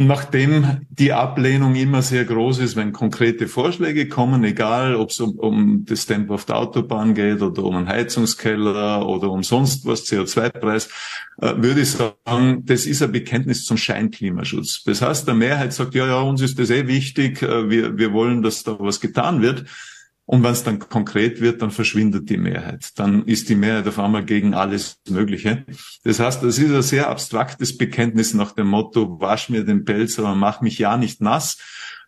Nachdem 0.00 0.86
die 0.90 1.12
Ablehnung 1.12 1.74
immer 1.74 2.02
sehr 2.02 2.24
groß 2.24 2.60
ist, 2.60 2.76
wenn 2.76 2.92
konkrete 2.92 3.48
Vorschläge 3.48 4.06
kommen, 4.06 4.44
egal 4.44 4.94
ob 4.94 5.10
es 5.10 5.18
um, 5.18 5.36
um 5.40 5.84
das 5.86 6.06
Tempo 6.06 6.34
auf 6.34 6.44
der 6.44 6.54
Autobahn 6.54 7.14
geht 7.14 7.42
oder 7.42 7.64
um 7.64 7.74
einen 7.74 7.88
Heizungskeller 7.88 9.04
oder 9.08 9.28
um 9.28 9.42
sonst 9.42 9.86
was, 9.86 10.04
CO2-Preis, 10.04 10.88
äh, 11.42 11.52
würde 11.56 11.80
ich 11.80 11.90
sagen, 11.90 12.62
das 12.64 12.86
ist 12.86 13.02
ein 13.02 13.10
Bekenntnis 13.10 13.64
zum 13.64 13.76
Scheinklimaschutz. 13.76 14.84
Das 14.84 15.02
heißt, 15.02 15.26
der 15.26 15.34
Mehrheit 15.34 15.72
sagt, 15.72 15.96
ja, 15.96 16.06
ja, 16.06 16.20
uns 16.20 16.42
ist 16.42 16.60
das 16.60 16.70
eh 16.70 16.86
wichtig, 16.86 17.42
äh, 17.42 17.68
wir, 17.68 17.98
wir 17.98 18.12
wollen, 18.12 18.42
dass 18.42 18.62
da 18.62 18.76
was 18.78 19.00
getan 19.00 19.42
wird. 19.42 19.64
Und 20.28 20.42
wenn 20.42 20.52
es 20.52 20.62
dann 20.62 20.78
konkret 20.78 21.40
wird, 21.40 21.62
dann 21.62 21.70
verschwindet 21.70 22.28
die 22.28 22.36
Mehrheit. 22.36 22.90
Dann 22.96 23.24
ist 23.24 23.48
die 23.48 23.54
Mehrheit 23.54 23.88
auf 23.88 23.98
einmal 23.98 24.26
gegen 24.26 24.52
alles 24.52 24.98
Mögliche. 25.08 25.64
Das 26.04 26.20
heißt, 26.20 26.42
das 26.42 26.58
ist 26.58 26.70
ein 26.70 26.82
sehr 26.82 27.08
abstraktes 27.08 27.78
Bekenntnis 27.78 28.34
nach 28.34 28.52
dem 28.52 28.66
Motto, 28.66 29.18
wasch 29.20 29.48
mir 29.48 29.64
den 29.64 29.86
Pelz, 29.86 30.18
aber 30.18 30.34
mach 30.34 30.60
mich 30.60 30.78
ja 30.78 30.98
nicht 30.98 31.22
nass. 31.22 31.56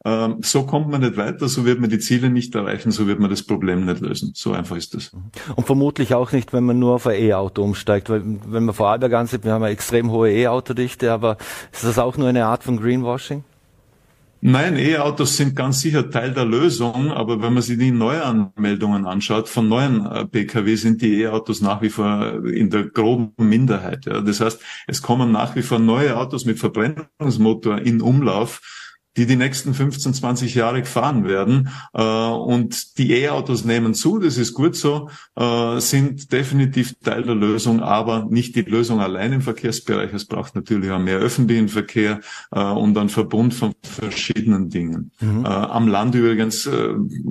Ähm, 0.05 0.41
so 0.43 0.67
kommt 0.67 0.91
man 0.91 1.01
nicht 1.01 1.17
weiter, 1.17 1.49
so 1.49 1.65
wird 1.65 1.81
man 1.81 1.89
die 1.89 1.99
Ziele 1.99 2.29
nicht 2.29 2.55
erreichen, 2.55 2.91
so 2.91 3.07
wird 3.07 3.21
man 3.21 3.31
das 3.31 3.43
Problem 3.43 3.87
nicht 3.87 4.03
lösen. 4.03 4.33
So 4.35 4.53
einfach 4.53 4.77
ist 4.77 4.93
das. 4.93 5.13
Und 5.57 5.67
vermutlich 5.67 6.13
auch 6.13 6.31
nicht, 6.33 6.53
wenn 6.53 6.65
man 6.65 6.79
nur 6.79 6.97
auf 6.97 7.07
ein 7.07 7.19
E-Auto 7.23 7.63
umsteigt, 7.63 8.11
weil 8.11 8.23
wenn 8.23 8.65
man 8.65 8.75
vor 8.75 8.85
Vorarlberg 8.85 9.15
ansieht, 9.15 9.45
wir 9.45 9.53
haben 9.53 9.63
eine 9.63 9.73
extrem 9.73 10.11
hohe 10.11 10.31
E-Autodichte, 10.31 11.11
aber 11.11 11.39
ist 11.73 11.85
das 11.85 11.99
auch 11.99 12.19
nur 12.19 12.29
eine 12.29 12.45
Art 12.45 12.65
von 12.65 12.79
Greenwashing? 12.79 13.45
Nein, 14.43 14.77
E-Autos 14.77 15.37
sind 15.37 15.55
ganz 15.55 15.81
sicher 15.81 16.09
Teil 16.09 16.33
der 16.33 16.47
Lösung, 16.47 17.13
aber 17.13 17.43
wenn 17.43 17.53
man 17.53 17.63
sich 17.63 17.77
die 17.77 17.91
Neuanmeldungen 17.91 19.05
anschaut, 19.05 19.51
von 19.51 19.69
neuen 19.69 20.07
äh, 20.07 20.25
Pkw 20.25 20.77
sind 20.77 21.03
die 21.03 21.21
E-Autos 21.21 21.61
nach 21.61 21.83
wie 21.83 21.91
vor 21.91 22.43
in 22.47 22.71
der 22.71 22.85
groben 22.85 23.35
Minderheit. 23.37 24.07
Ja. 24.07 24.23
Das 24.23 24.41
heißt, 24.41 24.59
es 24.87 25.03
kommen 25.03 25.31
nach 25.31 25.57
wie 25.57 25.63
vor 25.63 25.79
neue 25.79 26.17
Autos 26.17 26.47
mit 26.47 26.59
Verbrennungsmotor 26.59 27.81
in 27.81 28.01
Umlauf 28.01 28.63
die 29.17 29.27
die 29.27 29.37
nächsten 29.37 29.75
15, 29.75 30.15
20 30.15 30.55
Jahre 30.55 30.81
gefahren 30.81 31.25
werden. 31.25 31.71
Äh, 31.95 32.03
und 32.03 32.99
die 32.99 33.13
E-Autos 33.13 33.65
nehmen 33.65 33.95
zu, 33.95 34.19
das 34.19 34.39
ist 34.39 34.55
gut 34.55 34.77
so, 34.77 35.11
äh, 35.37 35.81
sind 35.81 36.33
definitiv 36.33 36.95
Teil 37.03 37.25
der 37.25 37.35
Lösung, 37.35 37.83
aber 37.83 38.27
nicht 38.31 38.55
die 38.55 38.63
Lösung 38.63 39.01
allein 39.01 39.33
im 39.33 39.43
Verkehrsbereich. 39.43 40.13
Es 40.13 40.27
braucht 40.27 40.55
natürlich 40.55 40.91
auch 40.91 41.01
mehr 41.01 41.19
öffentlichen 41.19 41.69
Verkehr 41.69 42.21
äh, 42.53 42.61
und 42.61 42.97
einen 42.97 43.09
Verbund 43.09 43.53
von 43.53 43.73
verschiedenen 43.83 44.71
Dingen. 44.71 45.11
Mhm. 45.21 45.45
Am 45.45 45.89
Land 45.89 46.15
übrigens, 46.15 46.69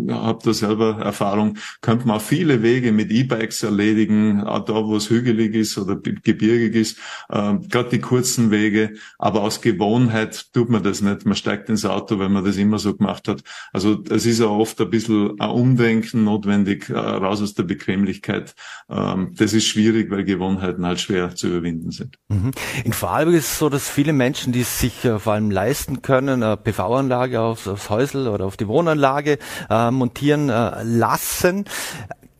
habt 0.10 0.46
ihr 0.46 0.54
selber 0.54 1.00
Erfahrung, 1.00 1.58
könnte 1.82 2.08
man 2.08 2.18
auch 2.18 2.22
viele 2.22 2.62
Wege 2.62 2.92
mit 2.92 3.12
E-Bikes 3.12 3.64
erledigen, 3.64 4.42
auch 4.42 4.66
da, 4.66 4.74
wo 4.74 4.96
es 4.96 5.10
hügelig 5.10 5.56
ist 5.56 5.78
oder 5.78 5.96
gebirgig 5.96 6.76
ist, 6.76 6.98
gerade 7.30 7.90
die 7.92 8.00
kurzen 8.00 8.52
Wege, 8.52 8.94
aber 9.18 9.42
aus 9.42 9.62
Gewohnheit 9.62 10.48
tut 10.54 10.70
man 10.70 10.84
das 10.84 11.02
nicht. 11.02 11.26
Man 11.26 11.36
steigt 11.36 11.69
ins 11.70 11.86
Auto, 11.86 12.20
weil 12.20 12.30
man 12.30 12.44
das 12.44 12.58
immer 12.58 12.80
so 12.80 12.96
gemacht 12.96 13.28
hat. 13.28 13.44
Also 13.72 14.04
es 14.10 14.26
ist 14.26 14.42
auch 14.42 14.58
oft 14.58 14.80
ein 14.82 14.90
bisschen 14.90 15.40
ein 15.40 15.50
Umdenken 15.50 16.24
notwendig, 16.24 16.90
äh, 16.90 16.98
raus 16.98 17.42
aus 17.42 17.54
der 17.54 17.64
Bequemlichkeit. 17.64 18.56
Ähm, 18.90 19.34
das 19.36 19.54
ist 19.54 19.66
schwierig, 19.66 20.12
weil 20.12 20.24
Gewohnheiten 20.24 20.86
halt 20.86 21.00
schwer 21.00 21.36
zu 21.36 21.48
überwinden 21.48 21.92
sind. 21.92 22.18
Mhm. 22.28 22.52
In 22.84 22.94
Vorarlberg 22.94 23.38
ist 23.38 23.52
es 23.52 23.60
so, 23.60 23.70
dass 23.70 23.90
viele 23.90 24.14
Menschen, 24.14 24.52
die 24.52 24.62
es 24.62 24.80
sich 24.80 25.06
äh, 25.06 25.20
vor 25.20 25.34
allem 25.34 25.52
leisten 25.52 26.02
können, 26.02 26.42
PV-Anlage 26.42 27.40
aufs, 27.40 27.68
aufs 27.68 27.90
Häusl 27.90 28.28
oder 28.28 28.46
auf 28.46 28.58
die 28.58 28.68
Wohnanlage 28.68 29.38
äh, 29.70 29.92
montieren 29.92 30.48
lassen. 30.48 31.66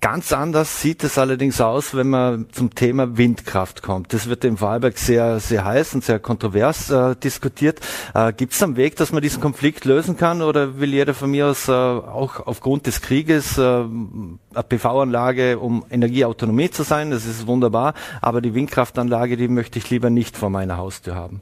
Ganz 0.02 0.32
anders 0.32 0.82
sieht 0.82 1.04
es 1.04 1.18
allerdings 1.18 1.60
aus, 1.60 1.94
wenn 1.94 2.10
man 2.10 2.48
zum 2.54 2.74
Thema 2.74 3.18
Windkraft 3.18 3.82
kommt. 3.82 4.14
Das 4.14 4.30
wird 4.30 4.46
im 4.46 4.56
Vorarlberg 4.56 4.98
sehr, 4.98 5.42
sehr 5.42 5.66
heiß 5.66 5.94
und 5.94 6.06
sehr 6.06 6.20
kontrovers 6.20 6.90
äh, 6.90 7.18
diskutiert. 7.18 7.82
Äh, 8.14 8.32
Gibt 8.32 8.54
es 8.54 8.64
einen 8.64 8.78
Weg, 8.78 8.96
dass 8.96 9.12
man 9.12 9.22
diesen 9.22 9.42
Konflikt 9.42 9.84
lösen 9.84 10.16
kann 10.16 10.42
oder 10.42 10.80
will 10.80 10.94
jeder 10.94 11.14
von 11.14 11.32
mir 11.32 11.48
aus 11.48 11.68
äh, 11.68 11.72
auch 11.74 12.48
aufgrund 12.48 12.88
des 12.88 13.02
Krieges 13.02 13.58
äh, 13.58 13.62
eine 13.62 14.38
PV-Anlage, 14.70 15.60
um 15.60 15.84
Energieautonomie 15.90 16.70
zu 16.70 16.84
sein? 16.84 17.12
Das 17.12 17.26
ist 17.26 17.46
wunderbar, 17.46 17.94
aber 18.22 18.40
die 18.40 18.54
Windkraftanlage, 18.54 19.36
die 19.36 19.50
möchte 19.50 19.80
ich 19.80 19.90
lieber 19.90 20.10
nicht 20.10 20.38
vor 20.38 20.50
meiner 20.50 20.78
Haustür 20.78 21.16
haben. 21.16 21.42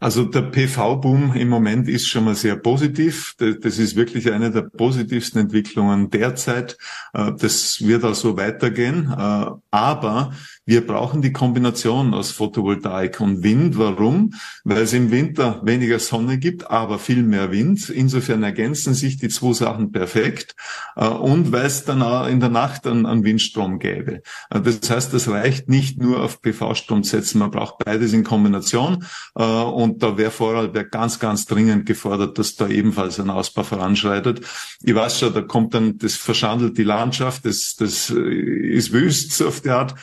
Also 0.00 0.24
der 0.24 0.42
PV-Boom 0.42 1.34
im 1.34 1.48
Moment 1.48 1.88
ist 1.88 2.06
schon 2.08 2.24
mal 2.24 2.34
sehr 2.34 2.56
positiv. 2.56 3.34
Das 3.38 3.78
ist 3.78 3.96
wirklich 3.96 4.30
eine 4.30 4.50
der 4.50 4.62
positivsten 4.62 5.40
Entwicklungen 5.40 6.10
derzeit. 6.10 6.76
Äh, 7.12 7.32
das 7.38 7.80
wird 7.80 8.04
auch 8.04 8.14
so 8.14 8.36
weitergehen. 8.36 9.10
Äh, 9.10 9.46
aber 9.70 10.32
wir 10.66 10.86
brauchen 10.86 11.20
die 11.20 11.32
Kombination 11.32 12.14
aus 12.14 12.30
Photovoltaik 12.30 13.20
und 13.20 13.42
Wind. 13.42 13.76
Warum? 13.76 14.32
Weil 14.64 14.78
es 14.78 14.94
im 14.94 15.10
Winter 15.10 15.60
weniger 15.62 15.98
Sonne 15.98 16.38
gibt, 16.38 16.70
aber 16.70 16.98
viel 16.98 17.22
mehr 17.22 17.52
Wind. 17.52 17.90
Insofern 17.90 18.42
ergänzen 18.42 18.94
sich 18.94 19.18
die 19.18 19.28
zwei 19.28 19.52
Sachen 19.52 19.92
perfekt. 19.92 20.54
Äh, 20.96 21.06
und 21.06 21.52
weil 21.52 21.66
es 21.66 21.84
dann 21.84 22.00
auch 22.00 22.26
in 22.26 22.40
der 22.40 22.48
Nacht 22.48 22.86
einen, 22.86 23.24
Windstrom 23.24 23.78
gäbe. 23.78 24.22
Äh, 24.48 24.60
das 24.62 24.88
heißt, 24.88 25.12
das 25.12 25.28
reicht 25.28 25.68
nicht 25.68 26.00
nur 26.00 26.22
auf 26.22 26.40
PV-Strom 26.40 27.04
setzen. 27.04 27.40
Man 27.40 27.50
braucht 27.50 27.84
beides 27.84 28.14
in 28.14 28.24
Kombination. 28.24 29.04
Äh, 29.34 29.42
und 29.44 30.02
da 30.02 30.16
wäre 30.16 30.30
Vorarlberg 30.30 30.90
ganz, 30.90 31.18
ganz 31.18 31.44
dringend 31.44 31.84
gefordert, 31.84 32.38
dass 32.38 32.56
da 32.56 32.68
ebenfalls 32.68 33.20
ein 33.20 33.28
Ausbau 33.28 33.64
voranschreitet. 33.64 34.40
Ich 34.82 34.94
weiß 34.94 35.18
schon, 35.18 35.34
da 35.34 35.42
kommt 35.42 35.74
dann, 35.74 35.98
das 35.98 36.14
verschandelt 36.14 36.78
die 36.78 36.84
Landschaft, 36.84 37.44
das, 37.44 37.76
das 37.78 38.08
ist 38.08 38.92
wüst 38.92 39.42
auf 39.42 39.60
die 39.60 39.70
Art 39.70 39.94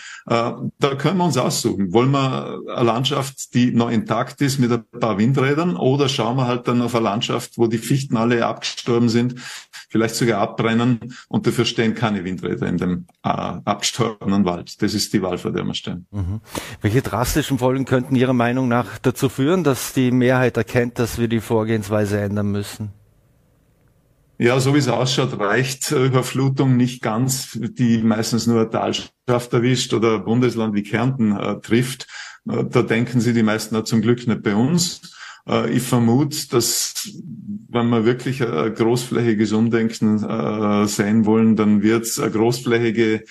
da 0.80 0.96
können 0.96 1.18
wir 1.18 1.26
uns 1.26 1.38
aussuchen. 1.38 1.94
Wollen 1.94 2.12
wir 2.12 2.60
eine 2.76 2.84
Landschaft, 2.84 3.54
die 3.54 3.72
noch 3.72 3.90
intakt 3.90 4.42
ist 4.42 4.60
mit 4.60 4.72
ein 4.72 4.84
paar 5.00 5.18
Windrädern 5.18 5.76
oder 5.76 6.10
schauen 6.10 6.38
wir 6.38 6.48
halt 6.48 6.68
dann 6.68 6.82
auf 6.82 6.96
eine 6.96 7.04
Landschaft, 7.04 7.58
wo 7.58 7.68
die 7.68 7.78
Fichten 7.78 8.18
alle 8.18 8.46
abgestorben 8.46 9.10
sind, 9.10 9.36
vielleicht 9.90 10.16
sogar 10.16 10.42
abbrennen 10.42 11.16
und 11.28 11.48
dafür 11.48 11.66
stehen 11.66 11.96
keine 11.96 12.24
Windräder 12.24 12.68
in 12.68 12.78
dem 12.78 13.08
äh, 13.24 13.30
abgestorbenen 13.30 14.46
Wald. 14.46 14.82
Das 14.82 14.94
ist 14.94 15.14
die 15.14 15.22
Wahl, 15.22 15.38
vor 15.38 15.52
der 15.52 15.64
wir 15.64 15.74
stehen. 15.74 16.08
Mhm. 16.12 16.42
Welche 16.82 17.02
drastischen 17.02 17.60
Folgen 17.60 17.86
könnten 17.86 18.16
Ihrer 18.16 18.34
Meinung 18.34 18.68
nach 18.68 18.98
dazu 19.00 19.30
führen, 19.30 19.64
dass 19.64 19.94
die 19.94 20.12
Mehrheit 20.12 20.58
erkennt, 20.58 21.00
dass 21.00 21.20
wir 21.20 21.28
die 21.28 21.42
Vorgehensweise 21.42 22.20
ändern 22.20 22.52
müssen? 22.52 23.01
Ja, 24.44 24.60
so 24.60 24.74
wie 24.74 24.80
es 24.80 24.88
ausschaut, 24.88 25.40
reicht 25.40 25.92
Überflutung 25.92 26.76
nicht 26.76 27.04
ganz, 27.04 27.60
die 27.62 28.00
meistens 28.00 28.48
nur 28.48 28.62
eine 28.62 28.72
Talschaft 28.72 29.54
erwischt 29.54 29.94
oder 29.94 30.16
ein 30.16 30.24
Bundesland 30.24 30.74
wie 30.74 30.82
Kärnten 30.82 31.38
äh, 31.38 31.60
trifft. 31.62 32.08
Äh, 32.50 32.64
da 32.68 32.82
denken 32.82 33.22
sie 33.22 33.34
die 33.34 33.44
meisten 33.44 33.76
auch 33.76 33.84
zum 33.84 34.02
Glück 34.02 34.26
nicht 34.26 34.42
bei 34.42 34.56
uns. 34.56 35.14
Äh, 35.48 35.70
ich 35.70 35.84
vermute, 35.84 36.50
dass 36.50 37.08
wenn 37.70 37.90
wir 37.90 38.04
wirklich 38.04 38.42
ein 38.42 38.74
großflächiges 38.74 39.52
Umdenken 39.52 40.24
äh, 40.24 40.88
sehen 40.88 41.28
wollen, 41.28 41.56
dann 41.56 41.84
wird 41.84 42.06
es 42.06 42.20
eine 42.20 42.32
großflächige 42.32 43.26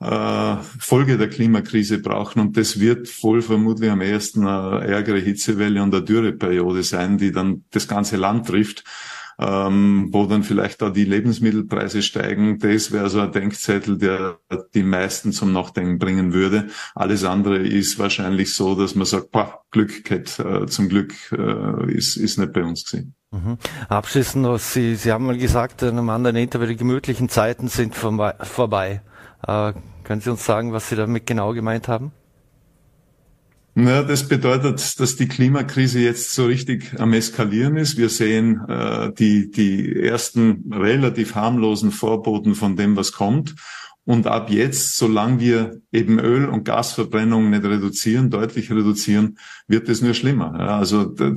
äh, 0.00 0.56
Folge 0.78 1.16
der 1.16 1.30
Klimakrise 1.30 1.98
brauchen. 1.98 2.40
Und 2.40 2.58
das 2.58 2.78
wird 2.78 3.08
voll 3.08 3.40
vermutlich 3.40 3.90
am 3.90 4.02
ersten 4.02 4.46
eine 4.46 4.86
ärgere 4.86 5.18
Hitzewelle 5.18 5.82
und 5.82 5.94
eine 5.94 6.04
Dürreperiode 6.04 6.82
sein, 6.82 7.16
die 7.16 7.32
dann 7.32 7.64
das 7.70 7.88
ganze 7.88 8.18
Land 8.18 8.48
trifft 8.48 8.84
ähm, 9.42 10.08
wo 10.12 10.26
dann 10.26 10.42
vielleicht 10.42 10.82
auch 10.82 10.92
die 10.92 11.04
Lebensmittelpreise 11.04 12.02
steigen. 12.02 12.58
Das 12.58 12.92
wäre 12.92 13.10
so 13.10 13.20
ein 13.20 13.32
Denkzettel, 13.32 13.98
der 13.98 14.38
die 14.74 14.82
meisten 14.82 15.32
zum 15.32 15.52
Nachdenken 15.52 15.98
bringen 15.98 16.32
würde. 16.32 16.68
Alles 16.94 17.24
andere 17.24 17.58
ist 17.58 17.98
wahrscheinlich 17.98 18.54
so, 18.54 18.74
dass 18.74 18.94
man 18.94 19.06
sagt, 19.06 19.30
boah, 19.30 19.62
Glück 19.70 20.04
geht, 20.04 20.38
äh, 20.38 20.66
zum 20.66 20.88
Glück 20.88 21.14
äh, 21.32 21.92
ist, 21.92 22.16
ist 22.16 22.38
nicht 22.38 22.52
bei 22.52 22.62
uns 22.62 22.84
gewesen. 22.84 23.14
Mhm. 23.30 23.58
Abschließend 23.88 24.42
noch, 24.42 24.58
Sie, 24.58 24.94
Sie 24.94 25.10
haben 25.10 25.26
mal 25.26 25.38
gesagt, 25.38 25.82
in 25.82 25.90
einem 25.90 26.10
anderen 26.10 26.36
Interview, 26.36 26.66
die 26.66 26.76
gemütlichen 26.76 27.28
Zeiten 27.28 27.68
sind 27.68 27.94
vorbei. 27.94 29.02
Äh, 29.46 29.72
können 30.04 30.20
Sie 30.20 30.30
uns 30.30 30.44
sagen, 30.44 30.72
was 30.72 30.88
Sie 30.88 30.96
damit 30.96 31.26
genau 31.26 31.52
gemeint 31.52 31.88
haben? 31.88 32.12
Na, 33.74 34.02
das 34.02 34.28
bedeutet, 34.28 35.00
dass 35.00 35.16
die 35.16 35.28
Klimakrise 35.28 35.98
jetzt 36.00 36.34
so 36.34 36.44
richtig 36.44 37.00
am 37.00 37.14
Eskalieren 37.14 37.76
ist. 37.76 37.96
Wir 37.96 38.10
sehen 38.10 38.60
äh, 38.68 39.10
die, 39.14 39.50
die 39.50 39.98
ersten 40.02 40.70
relativ 40.70 41.34
harmlosen 41.34 41.90
Vorboten 41.90 42.54
von 42.54 42.76
dem, 42.76 42.96
was 42.96 43.12
kommt. 43.12 43.54
Und 44.04 44.26
ab 44.26 44.50
jetzt, 44.50 44.96
solange 44.96 45.38
wir 45.38 45.80
eben 45.92 46.18
Öl- 46.18 46.48
und 46.48 46.64
Gasverbrennung 46.64 47.50
nicht 47.50 47.62
reduzieren, 47.62 48.30
deutlich 48.30 48.72
reduzieren, 48.72 49.38
wird 49.68 49.88
es 49.88 50.02
nur 50.02 50.14
schlimmer. 50.14 50.56
Ja, 50.58 50.78
also 50.78 51.04
da, 51.04 51.34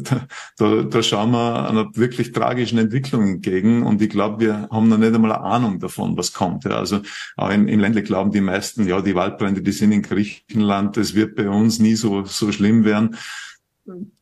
da, 0.57 0.81
da 0.81 1.03
schauen 1.03 1.31
wir 1.31 1.69
einer 1.69 1.91
wirklich 1.93 2.31
tragischen 2.31 2.79
Entwicklung 2.79 3.27
entgegen. 3.27 3.83
Und 3.83 4.01
ich 4.01 4.09
glaube, 4.09 4.43
wir 4.43 4.67
haben 4.71 4.89
noch 4.89 4.97
nicht 4.97 5.13
einmal 5.13 5.33
eine 5.33 5.43
Ahnung 5.43 5.79
davon, 5.79 6.17
was 6.17 6.33
kommt. 6.33 6.63
Ja, 6.63 6.71
also 6.71 7.01
auch 7.37 7.51
in, 7.51 7.67
im 7.67 7.79
Ländle 7.79 8.01
glauben 8.01 8.31
die 8.31 8.41
meisten, 8.41 8.87
ja, 8.87 8.99
die 9.01 9.13
Waldbrände, 9.13 9.61
die 9.61 9.71
sind 9.71 9.91
in 9.91 10.01
Griechenland, 10.01 10.97
das 10.97 11.13
wird 11.13 11.35
bei 11.35 11.47
uns 11.47 11.79
nie 11.79 11.95
so, 11.95 12.23
so 12.25 12.51
schlimm 12.51 12.83
werden 12.83 13.15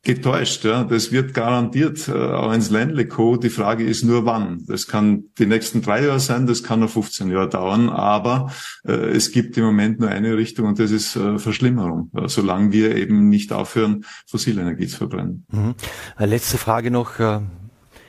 getäuscht. 0.02 0.64
Ja. 0.64 0.84
Das 0.84 1.10
wird 1.10 1.32
garantiert 1.32 2.08
äh, 2.08 2.12
auch 2.12 2.52
ins 2.52 2.70
Ländle 2.70 3.06
kommen. 3.08 3.40
Die 3.40 3.50
Frage 3.50 3.84
ist 3.84 4.04
nur 4.04 4.26
wann. 4.26 4.64
Das 4.66 4.86
kann 4.86 5.24
die 5.38 5.46
nächsten 5.46 5.82
drei 5.82 6.04
Jahre 6.04 6.20
sein, 6.20 6.46
das 6.46 6.62
kann 6.62 6.80
noch 6.80 6.90
15 6.90 7.30
Jahre 7.30 7.48
dauern, 7.48 7.88
aber 7.88 8.52
äh, 8.86 8.92
es 8.92 9.32
gibt 9.32 9.56
im 9.56 9.64
Moment 9.64 10.00
nur 10.00 10.10
eine 10.10 10.36
Richtung 10.36 10.66
und 10.66 10.78
das 10.78 10.90
ist 10.90 11.16
äh, 11.16 11.38
Verschlimmerung, 11.38 12.10
äh, 12.14 12.28
solange 12.28 12.72
wir 12.72 12.94
eben 12.96 13.28
nicht 13.28 13.52
aufhören, 13.52 14.04
fossile 14.26 14.60
Energie 14.60 14.86
zu 14.86 14.98
verbrennen. 14.98 15.46
Mhm. 15.50 15.74
Letzte 16.18 16.58
Frage 16.58 16.90
noch. 16.90 17.18
Äh, 17.18 17.40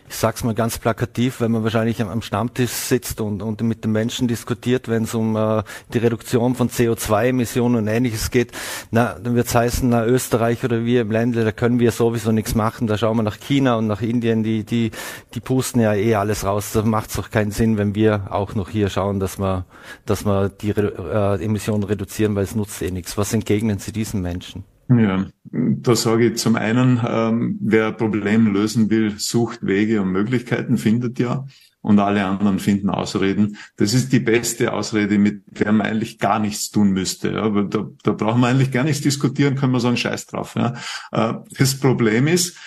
ich 0.07 0.15
sag's 0.15 0.43
mal 0.43 0.53
ganz 0.53 0.77
plakativ, 0.77 1.41
wenn 1.41 1.51
man 1.51 1.63
wahrscheinlich 1.63 2.01
am, 2.01 2.21
Stammtisch 2.21 2.71
sitzt 2.71 3.21
und, 3.21 3.41
und 3.41 3.61
mit 3.61 3.83
den 3.83 3.91
Menschen 3.91 4.27
diskutiert, 4.27 4.87
wenn 4.87 5.03
es 5.03 5.13
um 5.13 5.35
äh, 5.35 5.63
die 5.93 5.97
Reduktion 5.97 6.55
von 6.55 6.69
CO2-Emissionen 6.69 7.75
und 7.75 7.87
ähnliches 7.87 8.31
geht, 8.31 8.51
na, 8.91 9.17
dann 9.21 9.35
wird's 9.35 9.53
heißen, 9.53 9.89
na, 9.89 10.05
Österreich 10.05 10.63
oder 10.63 10.85
wir 10.85 11.01
im 11.01 11.11
Ländle, 11.11 11.43
da 11.43 11.51
können 11.51 11.79
wir 11.79 11.91
sowieso 11.91 12.31
nichts 12.31 12.55
machen. 12.55 12.87
Da 12.87 12.97
schauen 12.97 13.17
wir 13.17 13.23
nach 13.23 13.39
China 13.39 13.75
und 13.75 13.87
nach 13.87 14.01
Indien, 14.01 14.43
die, 14.43 14.63
die, 14.63 14.91
die 15.33 15.39
pusten 15.39 15.81
ja 15.81 15.93
eh 15.93 16.15
alles 16.15 16.45
raus. 16.45 16.71
Da 16.73 16.83
macht's 16.83 17.15
doch 17.15 17.31
keinen 17.31 17.51
Sinn, 17.51 17.77
wenn 17.77 17.95
wir 17.95 18.27
auch 18.31 18.55
noch 18.55 18.69
hier 18.69 18.89
schauen, 18.89 19.19
dass 19.19 19.39
wir, 19.39 19.65
dass 20.05 20.25
wir 20.25 20.49
die 20.49 20.71
äh, 20.71 21.43
Emissionen 21.43 21.83
reduzieren, 21.83 22.35
weil 22.35 22.43
es 22.43 22.55
nutzt 22.55 22.81
eh 22.81 22.91
nichts. 22.91 23.17
Was 23.17 23.33
entgegnen 23.33 23.79
Sie 23.79 23.91
diesen 23.91 24.21
Menschen? 24.21 24.63
Ja, 24.87 25.25
da 25.43 25.95
sage 25.95 26.27
ich 26.27 26.37
zum 26.37 26.55
einen, 26.55 27.01
ähm, 27.07 27.57
wer 27.61 27.91
Problem 27.91 28.53
lösen 28.53 28.89
will, 28.89 29.15
sucht 29.17 29.65
Wege 29.65 30.01
und 30.01 30.11
Möglichkeiten, 30.11 30.77
findet 30.77 31.19
ja. 31.19 31.45
Und 31.81 31.99
alle 31.99 32.25
anderen 32.25 32.57
finden 32.57 32.89
Ausreden. 32.89 33.57
Das 33.77 33.93
ist 33.93 34.11
die 34.11 34.19
beste 34.19 34.73
Ausrede, 34.73 35.19
mit 35.19 35.43
der 35.59 35.71
man 35.71 35.85
eigentlich 35.85 36.17
gar 36.17 36.39
nichts 36.39 36.71
tun 36.71 36.91
müsste. 36.91 37.31
Ja. 37.31 37.47
Da, 37.47 37.87
da 38.01 38.11
brauchen 38.11 38.41
wir 38.41 38.47
eigentlich 38.47 38.71
gar 38.71 38.83
nichts 38.83 39.01
diskutieren, 39.01 39.55
können 39.55 39.71
wir 39.71 39.79
sagen, 39.79 39.97
scheiß 39.97 40.25
drauf. 40.25 40.55
Ja. 40.55 40.73
Äh, 41.11 41.35
das 41.57 41.79
Problem 41.79 42.25
ist, 42.25 42.57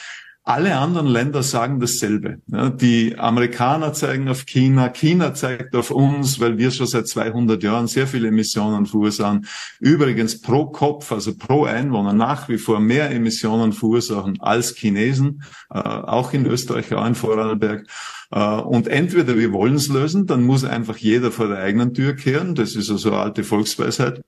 Alle 0.49 0.79
anderen 0.79 1.09
Länder 1.09 1.43
sagen 1.43 1.79
dasselbe. 1.79 2.39
Die 2.47 3.19
Amerikaner 3.19 3.93
zeigen 3.93 4.31
auf 4.31 4.47
China, 4.47 4.89
China 4.89 5.35
zeigt 5.35 5.77
auf 5.77 5.91
uns, 5.91 6.41
weil 6.41 6.57
wir 6.57 6.71
schon 6.71 6.87
seit 6.87 7.07
200 7.07 7.63
Jahren 7.63 7.87
sehr 7.87 8.07
viele 8.07 8.29
Emissionen 8.29 8.87
verursachen. 8.87 9.47
Übrigens 9.79 10.41
pro 10.41 10.65
Kopf, 10.65 11.13
also 11.13 11.37
pro 11.37 11.67
Einwohner 11.67 12.15
nach 12.15 12.49
wie 12.49 12.57
vor 12.57 12.81
mehr 12.81 13.11
Emissionen 13.11 13.75
verursachen 13.75 14.41
als 14.41 14.75
Chinesen, 14.75 15.43
äh, 15.69 15.81
auch 15.81 16.33
in 16.33 16.47
Österreich, 16.47 16.95
auch 16.95 17.05
in 17.05 17.15
Vorarlberg. 17.15 17.87
Äh, 18.31 18.41
und 18.41 18.89
entweder 18.89 19.37
wir 19.37 19.53
wollen 19.53 19.75
es 19.75 19.89
lösen, 19.89 20.25
dann 20.25 20.45
muss 20.45 20.65
einfach 20.65 20.97
jeder 20.97 21.31
vor 21.31 21.49
der 21.49 21.59
eigenen 21.59 21.93
Tür 21.93 22.17
kehren. 22.17 22.55
Das 22.55 22.75
ist 22.75 22.91
also 22.91 23.11
eine 23.11 23.21
alte 23.21 23.45
Volksweisheit 23.45 24.23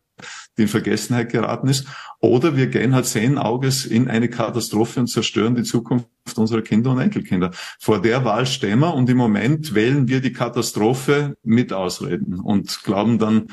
die 0.57 0.63
in 0.63 0.69
Vergessenheit 0.69 1.31
geraten 1.31 1.69
ist. 1.69 1.87
Oder 2.21 2.57
wir 2.57 2.67
gehen 2.67 2.95
halt 2.95 3.07
sehenden 3.07 3.39
Auges 3.39 3.87
in 3.87 4.09
eine 4.09 4.29
Katastrophe 4.29 5.01
und 5.01 5.07
zerstören 5.07 5.55
die 5.55 5.63
Zukunft 5.63 6.07
unserer 6.37 6.63
Kinder 6.63 6.91
und 6.91 7.01
Enkelkinder. 7.01 7.51
Vor 7.79 8.01
der 8.01 8.25
Wahl 8.25 8.47
stehen 8.47 8.81
wir 8.81 8.95
und 8.95 9.09
im 9.09 9.17
Moment 9.17 9.75
wählen 9.75 10.09
wir 10.09 10.21
die 10.21 10.33
Katastrophe 10.33 11.37
mit 11.43 11.73
Ausreden 11.73 12.39
und 12.39 12.83
glauben 12.85 13.19
dann, 13.19 13.49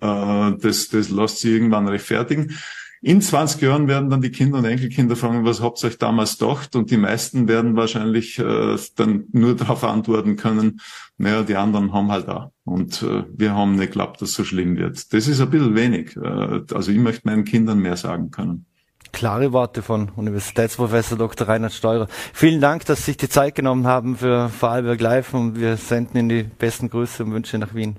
äh, 0.00 0.58
das, 0.60 0.88
das 0.88 1.10
lässt 1.10 1.38
sich 1.38 1.52
irgendwann 1.52 1.88
rechtfertigen. 1.88 2.58
In 3.00 3.20
20 3.22 3.62
Jahren 3.62 3.86
werden 3.86 4.10
dann 4.10 4.22
die 4.22 4.30
Kinder 4.30 4.58
und 4.58 4.64
Enkelkinder 4.64 5.14
fragen, 5.14 5.44
was 5.44 5.62
habt 5.62 5.82
ihr 5.82 5.88
euch 5.88 5.98
damals 5.98 6.38
gedacht? 6.38 6.74
Und 6.74 6.90
die 6.90 6.96
meisten 6.96 7.46
werden 7.46 7.76
wahrscheinlich 7.76 8.38
äh, 8.38 8.76
dann 8.96 9.24
nur 9.32 9.54
darauf 9.56 9.84
antworten 9.84 10.36
können, 10.36 10.80
naja, 11.16 11.42
die 11.42 11.56
anderen 11.56 11.92
haben 11.92 12.10
halt 12.10 12.26
da. 12.26 12.50
Und 12.64 13.02
äh, 13.02 13.24
wir 13.32 13.54
haben 13.54 13.76
nicht 13.76 13.92
geglaubt, 13.92 14.20
dass 14.20 14.30
es 14.30 14.34
so 14.34 14.44
schlimm 14.44 14.76
wird. 14.76 15.12
Das 15.12 15.28
ist 15.28 15.40
ein 15.40 15.50
bisschen 15.50 15.76
wenig. 15.76 16.16
Äh, 16.16 16.62
also 16.74 16.90
ich 16.90 16.98
möchte 16.98 17.28
meinen 17.28 17.44
Kindern 17.44 17.78
mehr 17.78 17.96
sagen 17.96 18.30
können. 18.30 18.66
Klare 19.12 19.52
Worte 19.52 19.82
von 19.82 20.10
Universitätsprofessor 20.10 21.16
Dr. 21.16 21.48
Reinhard 21.48 21.72
Steurer. 21.72 22.08
Vielen 22.34 22.60
Dank, 22.60 22.84
dass 22.84 22.98
Sie 23.00 23.04
sich 23.06 23.16
die 23.16 23.28
Zeit 23.28 23.54
genommen 23.54 23.86
haben 23.86 24.16
für 24.16 24.48
Vorarlberg 24.48 25.00
Live 25.00 25.34
und 25.34 25.58
wir 25.58 25.76
senden 25.76 26.18
Ihnen 26.18 26.28
die 26.28 26.42
besten 26.42 26.90
Grüße 26.90 27.24
und 27.24 27.32
Wünsche 27.32 27.58
nach 27.58 27.74
Wien. 27.74 27.96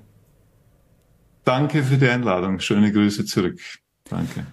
Danke 1.44 1.82
für 1.82 1.96
die 1.96 2.06
Einladung. 2.06 2.60
Schöne 2.60 2.92
Grüße 2.92 3.24
zurück. 3.24 3.58
Danke. 4.08 4.46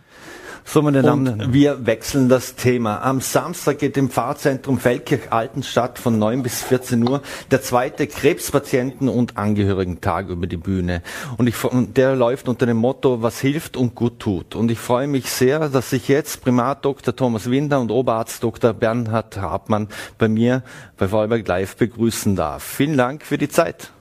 So, 0.69 0.81
meine 0.81 1.01
Damen, 1.01 1.53
wir 1.53 1.86
wechseln 1.86 2.27
das 2.27 2.55
Thema. 2.55 3.01
Am 3.01 3.21
Samstag 3.21 3.79
geht 3.79 3.95
im 3.95 4.09
Pfarrzentrum 4.09 4.79
Feldkirch-Altenstadt 4.79 5.97
von 5.97 6.19
9 6.19 6.43
bis 6.43 6.62
14 6.62 7.07
Uhr 7.07 7.21
der 7.51 7.62
zweite 7.62 8.05
Krebspatienten- 8.05 9.07
und 9.07 9.38
Angehörigentag 9.38 10.27
über 10.27 10.45
die 10.45 10.57
Bühne. 10.57 11.03
Und 11.38 11.47
ich, 11.47 11.55
der 11.95 12.17
läuft 12.17 12.50
unter 12.50 12.65
dem 12.65 12.75
Motto, 12.75 13.21
was 13.21 13.39
hilft 13.39 13.77
und 13.77 13.95
gut 13.95 14.19
tut. 14.19 14.55
Und 14.55 14.69
ich 14.69 14.77
freue 14.77 15.07
mich 15.07 15.31
sehr, 15.31 15.69
dass 15.69 15.93
ich 15.93 16.09
jetzt 16.09 16.43
Primat 16.43 16.83
Dr. 16.83 17.15
Thomas 17.15 17.50
Winder 17.50 17.79
und 17.79 17.89
Oberarzt 17.89 18.43
Dr. 18.43 18.74
Bernhard 18.74 19.38
Hartmann 19.38 19.88
bei 20.17 20.27
mir 20.27 20.63
bei 20.97 21.07
Vorarlberg 21.07 21.47
Live 21.47 21.77
begrüßen 21.77 22.36
darf. 22.36 22.62
Vielen 22.62 22.97
Dank 22.97 23.24
für 23.24 23.38
die 23.38 23.47
Zeit. 23.47 23.93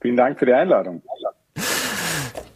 Vielen 0.00 0.16
Dank 0.16 0.38
für 0.38 0.46
die 0.46 0.54
Einladung. 0.54 1.02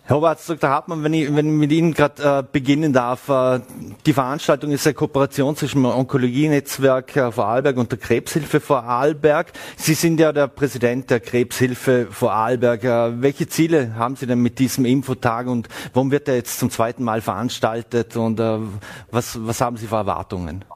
Herr 0.06 0.18
Oberarzt 0.18 0.50
Dr. 0.50 0.68
Hartmann, 0.68 1.02
wenn 1.02 1.14
ich, 1.14 1.34
wenn 1.34 1.46
ich 1.46 1.52
mit 1.52 1.72
Ihnen 1.72 1.94
gerade 1.94 2.40
äh, 2.40 2.42
beginnen 2.42 2.92
darf, 2.92 3.30
äh, 3.30 3.60
die 4.04 4.12
Veranstaltung 4.12 4.70
ist 4.70 4.86
eine 4.86 4.92
Kooperation 4.92 5.56
zwischen 5.56 5.82
dem 5.82 5.90
Onkologie-Netzwerk 5.90 7.16
äh, 7.16 7.32
Vorarlberg 7.32 7.78
und 7.78 7.90
der 7.90 7.98
Krebshilfe 7.98 8.60
Vorarlberg. 8.60 9.52
Sie 9.78 9.94
sind 9.94 10.20
ja 10.20 10.32
der 10.32 10.48
Präsident 10.48 11.08
der 11.08 11.20
Krebshilfe 11.20 12.08
Vorarlberg. 12.10 12.84
Äh, 12.84 13.22
welche 13.22 13.48
Ziele 13.48 13.94
haben 13.94 14.14
Sie 14.16 14.26
denn 14.26 14.40
mit 14.40 14.58
diesem 14.58 14.84
Infotag 14.84 15.46
und 15.46 15.68
warum 15.94 16.10
wird 16.10 16.28
er 16.28 16.34
jetzt 16.34 16.58
zum 16.58 16.70
zweiten 16.70 17.02
Mal 17.02 17.22
veranstaltet 17.22 18.14
und 18.14 18.38
äh, 18.38 18.58
was, 19.10 19.38
was 19.46 19.62
haben 19.62 19.78
Sie 19.78 19.86
für 19.86 19.96
Erwartungen? 19.96 20.66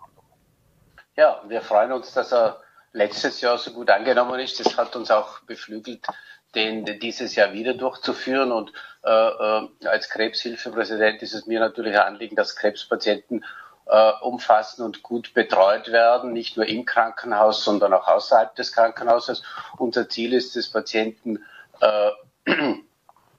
Ja, 1.16 1.42
wir 1.46 1.60
freuen 1.60 1.92
uns, 1.92 2.14
dass 2.14 2.32
er 2.32 2.60
letztes 2.92 3.42
Jahr 3.42 3.58
so 3.58 3.72
gut 3.72 3.90
angenommen 3.90 4.40
ist. 4.40 4.58
Das 4.58 4.74
hat 4.78 4.96
uns 4.96 5.10
auch 5.10 5.40
beflügelt, 5.40 6.06
den 6.54 6.84
dieses 7.00 7.34
Jahr 7.34 7.52
wieder 7.52 7.74
durchzuführen. 7.74 8.52
Und 8.52 8.72
äh, 9.04 9.10
äh, 9.10 9.68
als 9.86 10.08
Krebshilfepräsident 10.08 11.22
ist 11.22 11.34
es 11.34 11.46
mir 11.46 11.60
natürlich 11.60 11.94
ein 11.94 12.14
Anliegen, 12.14 12.36
dass 12.36 12.56
Krebspatienten 12.56 13.44
äh, 13.86 14.12
umfassend 14.20 14.84
und 14.84 15.02
gut 15.02 15.34
betreut 15.34 15.90
werden, 15.90 16.32
nicht 16.32 16.56
nur 16.56 16.66
im 16.66 16.84
Krankenhaus, 16.84 17.64
sondern 17.64 17.92
auch 17.94 18.06
außerhalb 18.06 18.54
des 18.54 18.72
Krankenhauses. 18.72 19.42
Unser 19.78 20.08
Ziel 20.08 20.34
ist 20.34 20.56
es, 20.56 20.70
Patienten 20.70 21.44
äh, 21.80 22.10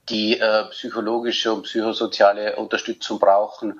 die 0.09 0.39
äh, 0.39 0.65
psychologische 0.69 1.53
und 1.53 1.63
psychosoziale 1.63 2.55
Unterstützung 2.55 3.19
brauchen, 3.19 3.79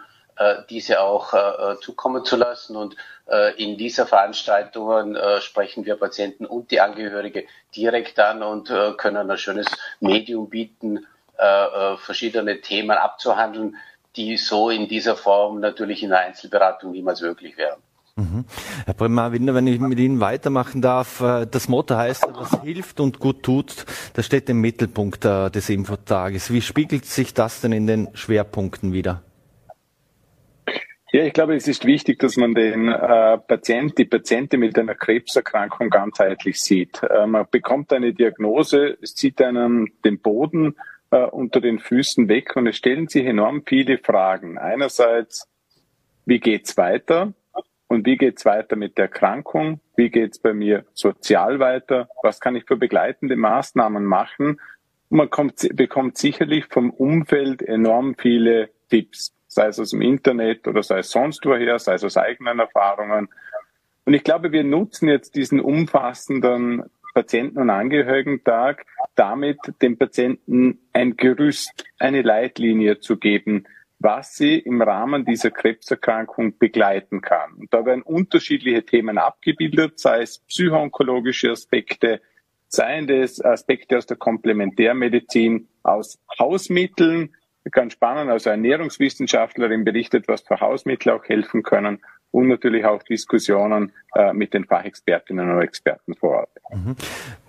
diese 0.69 1.01
auch 1.01 1.33
äh, 1.33 1.37
äh, 1.37 1.79
zukommen 1.79 2.23
zu 2.25 2.35
lassen. 2.35 2.75
Und 2.75 2.95
in 3.57 3.77
dieser 3.77 4.07
Veranstaltung 4.07 5.15
sprechen 5.39 5.85
wir 5.85 5.97
Patienten 5.97 6.47
und 6.47 6.71
die 6.71 6.81
Angehörige 6.81 7.45
direkt 7.75 8.19
an 8.19 8.41
und 8.41 8.73
können 8.97 9.29
ein 9.29 9.37
schönes 9.37 9.67
Medium 9.99 10.49
bieten, 10.49 11.05
verschiedene 11.97 12.59
Themen 12.61 12.97
abzuhandeln, 12.97 13.75
die 14.15 14.35
so 14.37 14.71
in 14.71 14.87
dieser 14.87 15.15
Form 15.15 15.59
natürlich 15.59 16.01
in 16.01 16.09
der 16.09 16.21
Einzelberatung 16.21 16.91
niemals 16.91 17.21
möglich 17.21 17.55
wären. 17.55 17.79
Mhm. 18.15 18.45
Herr 18.85 18.95
Bremar 18.95 19.31
Winder, 19.31 19.53
wenn 19.53 19.67
ich 19.67 19.79
mit 19.79 19.99
Ihnen 19.99 20.19
weitermachen 20.19 20.81
darf, 20.81 21.19
das 21.19 21.67
Motto 21.67 21.97
heißt, 21.97 22.25
was 22.33 22.59
hilft 22.63 22.99
und 22.99 23.19
gut 23.19 23.43
tut, 23.43 23.85
das 24.13 24.25
steht 24.25 24.49
im 24.49 24.59
Mittelpunkt 24.59 25.23
des 25.23 25.69
Infotages. 25.69 26.51
Wie 26.51 26.63
spiegelt 26.63 27.05
sich 27.05 27.35
das 27.35 27.61
denn 27.61 27.73
in 27.73 27.85
den 27.85 28.09
Schwerpunkten 28.15 28.91
wieder? 28.91 29.21
Ja, 31.11 31.23
ich 31.23 31.33
glaube, 31.33 31.55
es 31.55 31.67
ist 31.67 31.85
wichtig, 31.85 32.19
dass 32.19 32.37
man 32.37 32.53
den 32.53 32.87
äh, 32.87 33.37
Patient, 33.39 33.97
die 33.97 34.05
Patientin 34.05 34.59
mit 34.59 34.77
einer 34.77 34.93
Krebserkrankung 34.93 35.89
ganzheitlich 35.89 36.61
sieht. 36.61 37.01
Äh, 37.01 37.25
man 37.25 37.47
bekommt 37.49 37.91
eine 37.91 38.13
Diagnose, 38.13 38.95
es 39.01 39.15
zieht 39.15 39.41
einem 39.41 39.91
den 40.05 40.19
Boden 40.19 40.75
äh, 41.09 41.23
unter 41.23 41.61
den 41.61 41.79
Füßen 41.79 42.29
weg 42.29 42.55
und 42.55 42.67
es 42.67 42.77
stellen 42.77 43.07
sich 43.07 43.25
enorm 43.25 43.63
viele 43.65 43.97
Fragen. 43.97 44.59
Einerseits, 44.59 45.47
wie 46.25 46.39
geht's 46.39 46.77
weiter? 46.77 47.33
Und 47.87 48.05
wie 48.05 48.17
geht's 48.17 48.45
weiter 48.45 48.75
mit 48.75 48.99
der 48.99 49.05
Erkrankung? 49.05 49.79
Wie 49.95 50.11
geht's 50.11 50.37
bei 50.37 50.53
mir 50.53 50.85
sozial 50.93 51.57
weiter? 51.59 52.07
Was 52.21 52.39
kann 52.39 52.55
ich 52.55 52.65
für 52.65 52.77
begleitende 52.77 53.35
Maßnahmen 53.35 54.05
machen? 54.05 54.61
Und 55.09 55.17
man 55.17 55.31
kommt, 55.31 55.67
bekommt 55.73 56.19
sicherlich 56.19 56.65
vom 56.67 56.91
Umfeld 56.91 57.63
enorm 57.63 58.13
viele 58.15 58.69
Tipps 58.91 59.33
sei 59.59 59.67
es 59.67 59.79
aus 59.79 59.89
dem 59.89 60.01
Internet 60.01 60.69
oder 60.69 60.83
sei 60.83 60.99
es 60.99 61.11
sonst 61.11 61.45
woher, 61.45 61.79
sei 61.79 61.95
es 61.95 62.05
aus 62.05 62.15
eigenen 62.15 62.59
Erfahrungen. 62.59 63.27
Und 64.05 64.13
ich 64.13 64.23
glaube, 64.23 64.53
wir 64.53 64.63
nutzen 64.63 65.09
jetzt 65.09 65.35
diesen 65.35 65.59
umfassenden 65.59 66.83
Patienten- 67.13 67.59
und 67.59 67.69
Angehörigentag 67.69 68.85
damit, 69.15 69.57
dem 69.81 69.97
Patienten 69.97 70.79
ein 70.93 71.17
Gerüst, 71.17 71.83
eine 71.97 72.21
Leitlinie 72.21 73.01
zu 73.01 73.17
geben, 73.17 73.65
was 73.99 74.37
sie 74.37 74.59
im 74.59 74.81
Rahmen 74.81 75.25
dieser 75.25 75.51
Krebserkrankung 75.51 76.57
begleiten 76.57 77.19
kann. 77.19 77.55
Und 77.55 77.73
da 77.73 77.85
werden 77.85 78.03
unterschiedliche 78.03 78.85
Themen 78.85 79.17
abgebildet, 79.17 79.99
sei 79.99 80.21
es 80.21 80.39
psychoonkologische 80.39 81.51
Aspekte, 81.51 82.21
seien 82.69 83.09
es 83.09 83.43
Aspekte 83.43 83.97
aus 83.97 84.05
der 84.05 84.15
Komplementärmedizin, 84.15 85.67
aus 85.83 86.17
Hausmitteln, 86.39 87.35
ganz 87.71 87.93
spannend. 87.93 88.31
Also 88.31 88.49
Ernährungswissenschaftlerin 88.49 89.83
berichtet, 89.85 90.27
was 90.27 90.41
für 90.41 90.59
Hausmittel 90.59 91.11
auch 91.11 91.23
helfen 91.25 91.63
können 91.63 91.99
und 92.31 92.47
natürlich 92.47 92.85
auch 92.85 93.01
Diskussionen 93.03 93.91
äh, 94.15 94.33
mit 94.33 94.53
den 94.53 94.65
Fachexpertinnen 94.65 95.49
und 95.49 95.61
Experten 95.61 96.15
vor 96.15 96.41
Ort. 96.41 96.49
Mhm. 96.71 96.95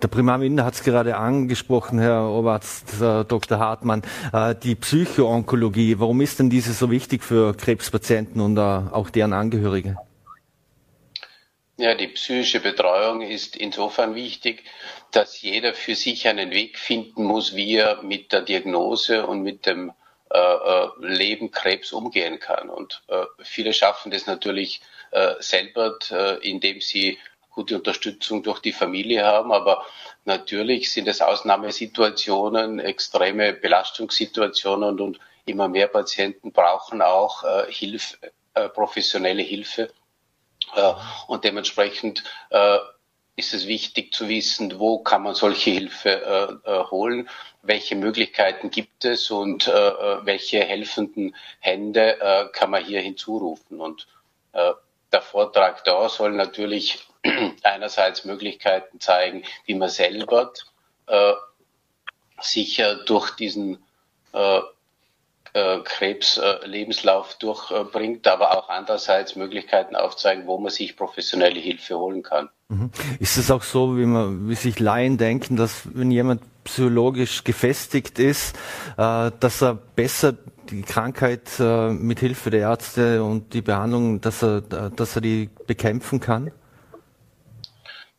Der 0.01 0.07
Primarminister 0.07 0.65
hat 0.65 0.73
es 0.73 0.83
gerade 0.83 1.15
angesprochen, 1.17 1.99
Herr 1.99 2.29
Oberarzt 2.29 3.01
äh, 3.01 3.23
Dr. 3.25 3.59
Hartmann, 3.59 4.01
äh, 4.33 4.55
die 4.55 4.75
Psychoonkologie. 4.75 5.99
Warum 5.99 6.21
ist 6.21 6.39
denn 6.39 6.49
diese 6.49 6.73
so 6.73 6.89
wichtig 6.89 7.23
für 7.23 7.55
Krebspatienten 7.55 8.41
und 8.41 8.57
äh, 8.57 8.61
auch 8.61 9.09
deren 9.09 9.33
Angehörige? 9.33 9.97
Ja, 11.77 11.95
die 11.95 12.09
psychische 12.09 12.59
Betreuung 12.59 13.21
ist 13.21 13.55
insofern 13.55 14.13
wichtig, 14.13 14.63
dass 15.11 15.41
jeder 15.41 15.73
für 15.73 15.95
sich 15.95 16.27
einen 16.27 16.51
Weg 16.51 16.77
finden 16.77 17.23
muss, 17.23 17.55
wie 17.55 17.75
er 17.75 18.03
mit 18.03 18.31
der 18.31 18.41
Diagnose 18.41 19.25
und 19.25 19.41
mit 19.41 19.65
dem 19.65 19.91
äh, 20.33 20.37
äh, 20.39 20.89
Leben 20.99 21.51
Krebs 21.51 21.91
umgehen 21.91 22.39
kann. 22.39 22.69
Und 22.69 23.03
äh, 23.07 23.25
viele 23.43 23.73
schaffen 23.73 24.11
das 24.11 24.27
natürlich 24.27 24.81
äh, 25.11 25.33
selber, 25.39 25.97
äh, 26.09 26.37
indem 26.49 26.79
sie 26.79 27.19
gute 27.49 27.75
Unterstützung 27.75 28.41
durch 28.41 28.59
die 28.59 28.71
Familie 28.71 29.25
haben. 29.25 29.51
Aber 29.51 29.85
natürlich 30.23 30.89
sind 30.91 31.09
es 31.09 31.21
Ausnahmesituationen, 31.21 32.79
extreme 32.79 33.51
Belastungssituationen 33.51 35.01
und 35.01 35.19
immer 35.45 35.67
mehr 35.67 35.87
Patienten 35.87 36.53
brauchen 36.53 37.01
auch 37.01 37.43
äh, 37.43 37.69
Hilfe, 37.69 38.17
professionelle 38.73 39.41
Hilfe. 39.41 39.91
Und 41.27 41.43
dementsprechend 41.45 42.23
ist 43.35 43.53
es 43.53 43.67
wichtig 43.67 44.13
zu 44.13 44.27
wissen, 44.29 44.79
wo 44.79 44.99
kann 44.99 45.23
man 45.23 45.35
solche 45.35 45.71
Hilfe 45.71 46.61
äh, 46.65 46.69
äh, 46.69 46.83
holen, 46.91 47.29
welche 47.61 47.95
Möglichkeiten 47.95 48.69
gibt 48.71 49.05
es 49.05 49.31
und 49.31 49.67
äh, 49.67 49.71
äh 49.71 50.25
welche 50.25 50.63
helfenden 50.63 51.35
Hände 51.59 52.19
äh, 52.19 52.49
kann 52.51 52.69
man 52.71 52.83
hier 52.83 53.01
hinzurufen. 53.01 53.79
Und 53.79 54.07
äh, 54.53 54.73
der 55.11 55.21
Vortrag 55.21 55.83
da 55.85 56.09
soll 56.09 56.31
natürlich 56.33 56.99
einerseits 57.63 58.25
Möglichkeiten 58.25 58.99
zeigen, 58.99 59.43
wie 59.65 59.75
man 59.75 59.89
selber 59.89 60.53
sicher 62.39 62.95
durch 63.03 63.31
diesen 63.31 63.83
Krebslebenslauf 65.53 67.35
durchbringt, 67.35 68.27
aber 68.27 68.57
auch 68.57 68.69
andererseits 68.69 69.35
Möglichkeiten 69.35 69.97
aufzeigen, 69.97 70.47
wo 70.47 70.57
man 70.57 70.71
sich 70.71 70.95
professionelle 70.95 71.59
Hilfe 71.59 71.99
holen 71.99 72.23
kann. 72.23 72.49
Mhm. 72.71 72.89
Ist 73.19 73.35
es 73.35 73.51
auch 73.51 73.63
so, 73.63 73.97
wie 73.97 74.05
man, 74.05 74.47
wie 74.47 74.55
sich 74.55 74.79
Laien 74.79 75.17
denken, 75.17 75.57
dass 75.57 75.81
wenn 75.93 76.09
jemand 76.09 76.41
psychologisch 76.63 77.43
gefestigt 77.43 78.17
ist, 78.17 78.55
äh, 78.97 79.29
dass 79.37 79.61
er 79.61 79.75
besser 79.75 80.35
die 80.69 80.81
Krankheit 80.83 81.59
äh, 81.59 81.89
mit 81.89 82.21
Hilfe 82.21 82.49
der 82.49 82.61
Ärzte 82.61 83.23
und 83.23 83.53
die 83.53 83.61
Behandlung, 83.61 84.21
dass 84.21 84.41
er, 84.41 84.61
dass 84.61 85.15
er 85.15 85.21
die 85.21 85.49
bekämpfen 85.67 86.21
kann? 86.21 86.51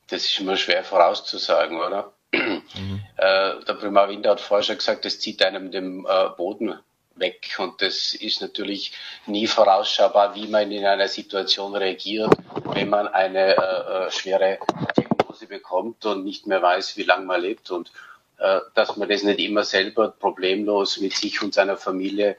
Das 0.09 0.27
ist 0.27 0.39
immer 0.39 0.57
schwer 0.57 0.85
vorauszusagen, 0.85 1.79
oder? 1.79 2.13
Mhm. 2.35 3.01
Äh, 3.17 3.65
der 3.67 3.75
Primar 3.81 4.11
Winter 4.11 4.33
hat 4.33 4.41
vorher 4.43 4.65
schon 4.65 4.77
gesagt, 4.77 5.07
das 5.07 5.19
zieht 5.19 5.43
einem 5.43 5.71
den 5.71 6.05
äh, 6.05 6.29
Boden 6.37 6.75
weg 7.23 7.57
und 7.59 7.81
das 7.81 8.13
ist 8.13 8.43
natürlich 8.43 8.93
nie 9.27 9.47
vorausschaubar, 9.47 10.35
wie 10.35 10.49
man 10.49 10.71
in 10.71 10.85
einer 10.85 11.09
Situation 11.09 11.75
reagiert, 11.75 12.35
wenn 12.75 12.91
man 12.91 13.09
eine 13.09 13.57
äh, 13.57 14.07
äh 14.07 14.11
schwere 14.11 14.59
Diagnose 14.95 15.47
bekommt 15.47 16.05
und 16.05 16.25
nicht 16.25 16.47
mehr 16.47 16.61
weiß, 16.61 16.99
wie 16.99 17.05
lange 17.05 17.25
man 17.25 17.41
lebt 17.41 17.71
und 17.71 17.91
äh, 18.39 18.61
dass 18.75 18.97
man 18.97 19.09
das 19.09 19.23
nicht 19.23 19.41
immer 19.41 19.65
selber 19.65 20.11
problemlos 20.11 21.01
mit 21.01 21.15
sich 21.15 21.41
und 21.43 21.55
seiner 21.55 21.77
Familie 21.77 22.37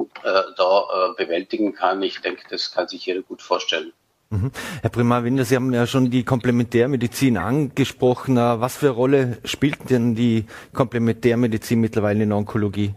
äh, 0.00 0.42
da 0.56 0.82
äh, 0.82 1.24
bewältigen 1.24 1.74
kann. 1.74 2.02
Ich 2.02 2.20
denke, 2.20 2.42
das 2.50 2.70
kann 2.70 2.86
sich 2.86 3.06
jeder 3.06 3.22
gut 3.22 3.40
vorstellen. 3.40 3.92
Mhm. 4.30 4.50
Herr 4.80 4.90
Primar-Winder, 4.90 5.44
Sie 5.44 5.56
haben 5.56 5.72
ja 5.72 5.86
schon 5.86 6.10
die 6.10 6.24
Komplementärmedizin 6.24 7.36
angesprochen. 7.36 8.36
Was 8.36 8.76
für 8.76 8.86
eine 8.86 8.94
Rolle 8.94 9.38
spielt 9.44 9.90
denn 9.90 10.14
die 10.14 10.46
Komplementärmedizin 10.72 11.80
mittlerweile 11.80 12.22
in 12.22 12.30
der 12.30 12.38
Onkologie? 12.38 12.94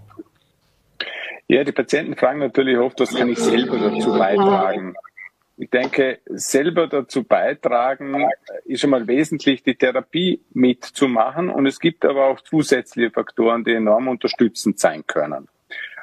Ja, 1.47 1.63
die 1.63 1.71
Patienten 1.71 2.15
fragen 2.15 2.39
natürlich 2.39 2.77
oft, 2.77 2.99
was 2.99 3.13
kann 3.13 3.29
ich 3.29 3.37
selber 3.37 3.77
dazu 3.77 4.13
beitragen? 4.17 4.95
Ich 5.57 5.69
denke, 5.69 6.19
selber 6.25 6.87
dazu 6.87 7.23
beitragen 7.23 8.27
ist 8.65 8.81
schon 8.81 8.89
mal 8.89 9.07
wesentlich, 9.07 9.63
die 9.63 9.75
Therapie 9.75 10.41
mitzumachen. 10.53 11.49
Und 11.49 11.65
es 11.65 11.79
gibt 11.79 12.03
aber 12.03 12.25
auch 12.25 12.41
zusätzliche 12.41 13.11
Faktoren, 13.11 13.63
die 13.63 13.73
enorm 13.73 14.07
unterstützend 14.07 14.79
sein 14.79 15.05
können. 15.07 15.47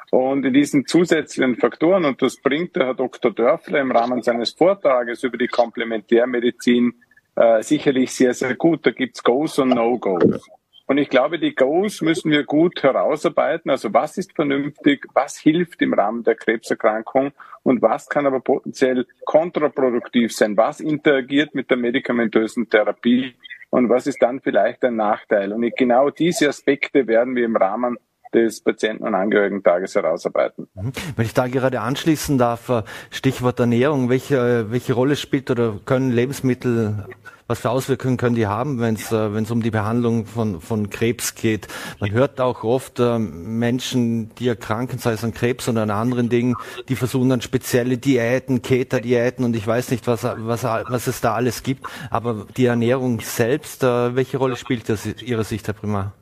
Und 0.09 0.45
in 0.45 0.53
diesen 0.53 0.85
zusätzlichen 0.87 1.55
Faktoren, 1.57 2.05
und 2.05 2.21
das 2.21 2.37
bringt 2.37 2.75
der 2.75 2.87
Herr 2.87 2.93
Dr. 2.93 3.31
Dörfler 3.31 3.81
im 3.81 3.91
Rahmen 3.91 4.21
seines 4.21 4.51
Vortrages 4.51 5.23
über 5.23 5.37
die 5.37 5.47
Komplementärmedizin 5.47 6.93
äh, 7.35 7.61
sicherlich 7.63 8.11
sehr, 8.11 8.33
sehr 8.33 8.55
gut. 8.55 8.85
Da 8.85 8.91
gibt's 8.91 9.23
Goes 9.23 9.59
und 9.59 9.69
No-Goes. 9.69 10.47
Und 10.85 10.97
ich 10.97 11.09
glaube, 11.09 11.39
die 11.39 11.55
Goals 11.55 12.01
müssen 12.01 12.29
wir 12.29 12.43
gut 12.43 12.83
herausarbeiten. 12.83 13.71
Also 13.71 13.93
was 13.93 14.17
ist 14.17 14.33
vernünftig, 14.33 15.05
was 15.13 15.37
hilft 15.37 15.81
im 15.81 15.93
Rahmen 15.93 16.23
der 16.23 16.35
Krebserkrankung 16.35 17.31
und 17.63 17.81
was 17.81 18.09
kann 18.09 18.25
aber 18.25 18.41
potenziell 18.41 19.07
kontraproduktiv 19.25 20.33
sein? 20.35 20.57
Was 20.57 20.81
interagiert 20.81 21.55
mit 21.55 21.69
der 21.69 21.77
medikamentösen 21.77 22.69
Therapie 22.69 23.33
und 23.69 23.89
was 23.89 24.07
ist 24.07 24.21
dann 24.21 24.41
vielleicht 24.41 24.83
ein 24.83 24.97
Nachteil? 24.97 25.53
Und 25.53 25.65
genau 25.77 26.09
diese 26.09 26.49
Aspekte 26.49 27.07
werden 27.07 27.35
wir 27.35 27.45
im 27.45 27.55
Rahmen 27.55 27.97
des 28.33 28.61
Patienten- 28.61 29.03
und 29.03 29.15
Angehörigentages 29.15 29.95
herausarbeiten. 29.95 30.67
Mhm. 30.73 30.91
Wenn 31.15 31.25
ich 31.25 31.33
da 31.33 31.47
gerade 31.47 31.81
anschließen 31.81 32.37
darf, 32.37 32.69
äh, 32.69 32.83
Stichwort 33.09 33.59
Ernährung, 33.59 34.09
welche, 34.09 34.71
welche 34.71 34.93
Rolle 34.93 35.15
spielt 35.15 35.51
oder 35.51 35.79
können 35.85 36.11
Lebensmittel 36.11 37.05
was 37.47 37.59
für 37.59 37.69
Auswirkungen 37.69 38.17
können 38.17 38.35
die 38.35 38.47
haben, 38.47 38.79
wenn 38.79 38.95
es 38.95 39.11
äh, 39.11 39.33
wenn 39.33 39.43
es 39.43 39.51
um 39.51 39.61
die 39.61 39.71
Behandlung 39.71 40.25
von 40.25 40.61
von 40.61 40.89
Krebs 40.89 41.35
geht? 41.35 41.67
Man 41.99 42.11
hört 42.11 42.39
auch 42.39 42.63
oft 42.63 42.99
äh, 42.99 43.19
Menschen, 43.19 44.33
die 44.35 44.47
erkranken, 44.47 44.97
sei 44.97 45.11
es 45.11 45.23
an 45.23 45.33
Krebs 45.33 45.67
oder 45.67 45.83
an 45.83 45.91
anderen 45.91 46.29
Dingen, 46.29 46.55
die 46.87 46.95
versuchen 46.95 47.29
dann 47.29 47.41
spezielle 47.41 47.97
Diäten, 47.97 48.61
Keter-Diäten 48.61 49.43
und 49.43 49.55
ich 49.55 49.67
weiß 49.67 49.91
nicht, 49.91 50.07
was 50.07 50.23
was 50.23 50.63
was 50.63 51.07
es 51.07 51.21
da 51.21 51.35
alles 51.35 51.63
gibt. 51.63 51.85
Aber 52.09 52.47
die 52.55 52.65
Ernährung 52.65 53.19
selbst, 53.19 53.83
äh, 53.83 54.15
welche 54.15 54.37
Rolle 54.37 54.55
spielt 54.55 54.87
das 54.87 55.05
Ihrer 55.05 55.43
Sicht, 55.43 55.67
Herr 55.67 55.73
Primar? 55.73 56.13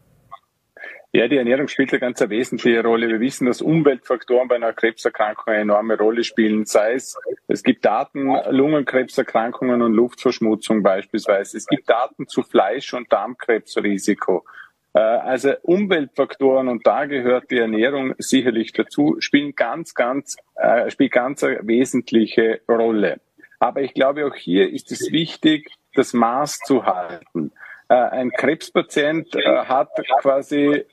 Ja, 1.13 1.27
die 1.27 1.35
Ernährung 1.35 1.67
spielt 1.67 1.91
eine 1.91 1.99
ganz 1.99 2.21
wesentliche 2.21 2.81
Rolle. 2.83 3.09
Wir 3.09 3.19
wissen, 3.19 3.45
dass 3.45 3.61
Umweltfaktoren 3.61 4.47
bei 4.47 4.55
einer 4.55 4.71
Krebserkrankung 4.71 5.53
eine 5.53 5.63
enorme 5.63 5.97
Rolle 5.97 6.23
spielen. 6.23 6.65
Sei 6.65 6.93
es, 6.93 7.17
es 7.49 7.63
gibt 7.63 7.83
Daten, 7.83 8.33
Lungenkrebserkrankungen 8.49 9.81
und 9.81 9.93
Luftverschmutzung 9.93 10.83
beispielsweise. 10.83 11.57
Es 11.57 11.67
gibt 11.67 11.89
Daten 11.89 12.27
zu 12.27 12.43
Fleisch- 12.43 12.93
und 12.93 13.11
Darmkrebsrisiko. 13.11 14.45
Äh, 14.93 14.99
also 14.99 15.51
Umweltfaktoren, 15.63 16.69
und 16.69 16.87
da 16.87 17.05
gehört 17.05 17.51
die 17.51 17.57
Ernährung 17.57 18.15
sicherlich 18.17 18.71
dazu, 18.71 19.17
spielen 19.19 19.53
ganz, 19.53 19.93
ganz, 19.93 20.37
äh, 20.55 20.89
spielt 20.91 21.11
ganz 21.11 21.43
eine 21.43 21.59
wesentliche 21.63 22.61
Rolle. 22.69 23.19
Aber 23.59 23.81
ich 23.81 23.93
glaube, 23.93 24.25
auch 24.25 24.35
hier 24.35 24.71
ist 24.71 24.93
es 24.93 25.11
wichtig, 25.11 25.71
das 25.93 26.13
Maß 26.13 26.59
zu 26.59 26.85
halten. 26.85 27.51
Äh, 27.89 27.95
ein 27.95 28.31
Krebspatient 28.31 29.35
hat 29.35 29.89
quasi 30.21 30.85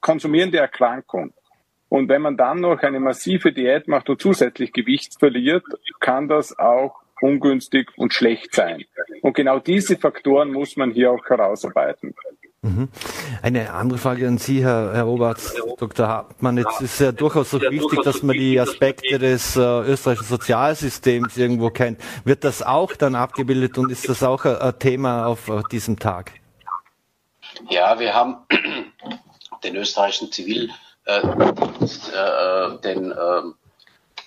konsumierende 0.00 0.58
Erkrankung. 0.58 1.32
Und 1.88 2.08
wenn 2.08 2.22
man 2.22 2.36
dann 2.36 2.60
noch 2.60 2.82
eine 2.82 3.00
massive 3.00 3.52
Diät 3.52 3.88
macht 3.88 4.10
und 4.10 4.20
zusätzlich 4.20 4.72
Gewicht 4.72 5.18
verliert, 5.18 5.64
kann 6.00 6.28
das 6.28 6.58
auch 6.58 7.00
ungünstig 7.20 7.90
und 7.96 8.12
schlecht 8.12 8.54
sein. 8.54 8.84
Und 9.22 9.34
genau 9.34 9.58
diese 9.58 9.96
Faktoren 9.96 10.52
muss 10.52 10.76
man 10.76 10.90
hier 10.90 11.10
auch 11.10 11.24
herausarbeiten. 11.26 12.14
Mhm. 12.62 12.88
Eine 13.40 13.72
andere 13.72 13.98
Frage 13.98 14.26
an 14.26 14.38
Sie, 14.38 14.64
Herr, 14.64 14.92
Herr 14.92 15.06
Oberarzt, 15.06 15.62
Dr. 15.78 16.08
Hartmann. 16.08 16.58
Jetzt 16.58 16.80
ist 16.80 17.00
ja 17.00 17.12
durchaus 17.12 17.50
so 17.50 17.60
wichtig, 17.60 18.00
dass 18.02 18.22
man 18.24 18.36
die 18.36 18.58
Aspekte 18.58 19.18
des 19.18 19.56
äh, 19.56 19.60
österreichischen 19.60 20.26
Sozialsystems 20.26 21.36
irgendwo 21.36 21.70
kennt. 21.70 22.00
Wird 22.24 22.42
das 22.42 22.62
auch 22.62 22.94
dann 22.96 23.14
abgebildet 23.14 23.78
und 23.78 23.92
ist 23.92 24.08
das 24.08 24.24
auch 24.24 24.44
ein, 24.44 24.56
ein 24.56 24.78
Thema 24.78 25.26
auf 25.26 25.48
uh, 25.48 25.62
diesem 25.70 26.00
Tag? 26.00 26.32
Ja, 27.68 27.98
wir 27.98 28.12
haben 28.12 28.36
den 29.64 29.76
österreichischen 29.76 30.32
Zivildienst, 30.32 30.74
äh, 31.06 31.18
äh, 32.18 32.78
den, 32.80 33.12
äh, 33.12 33.42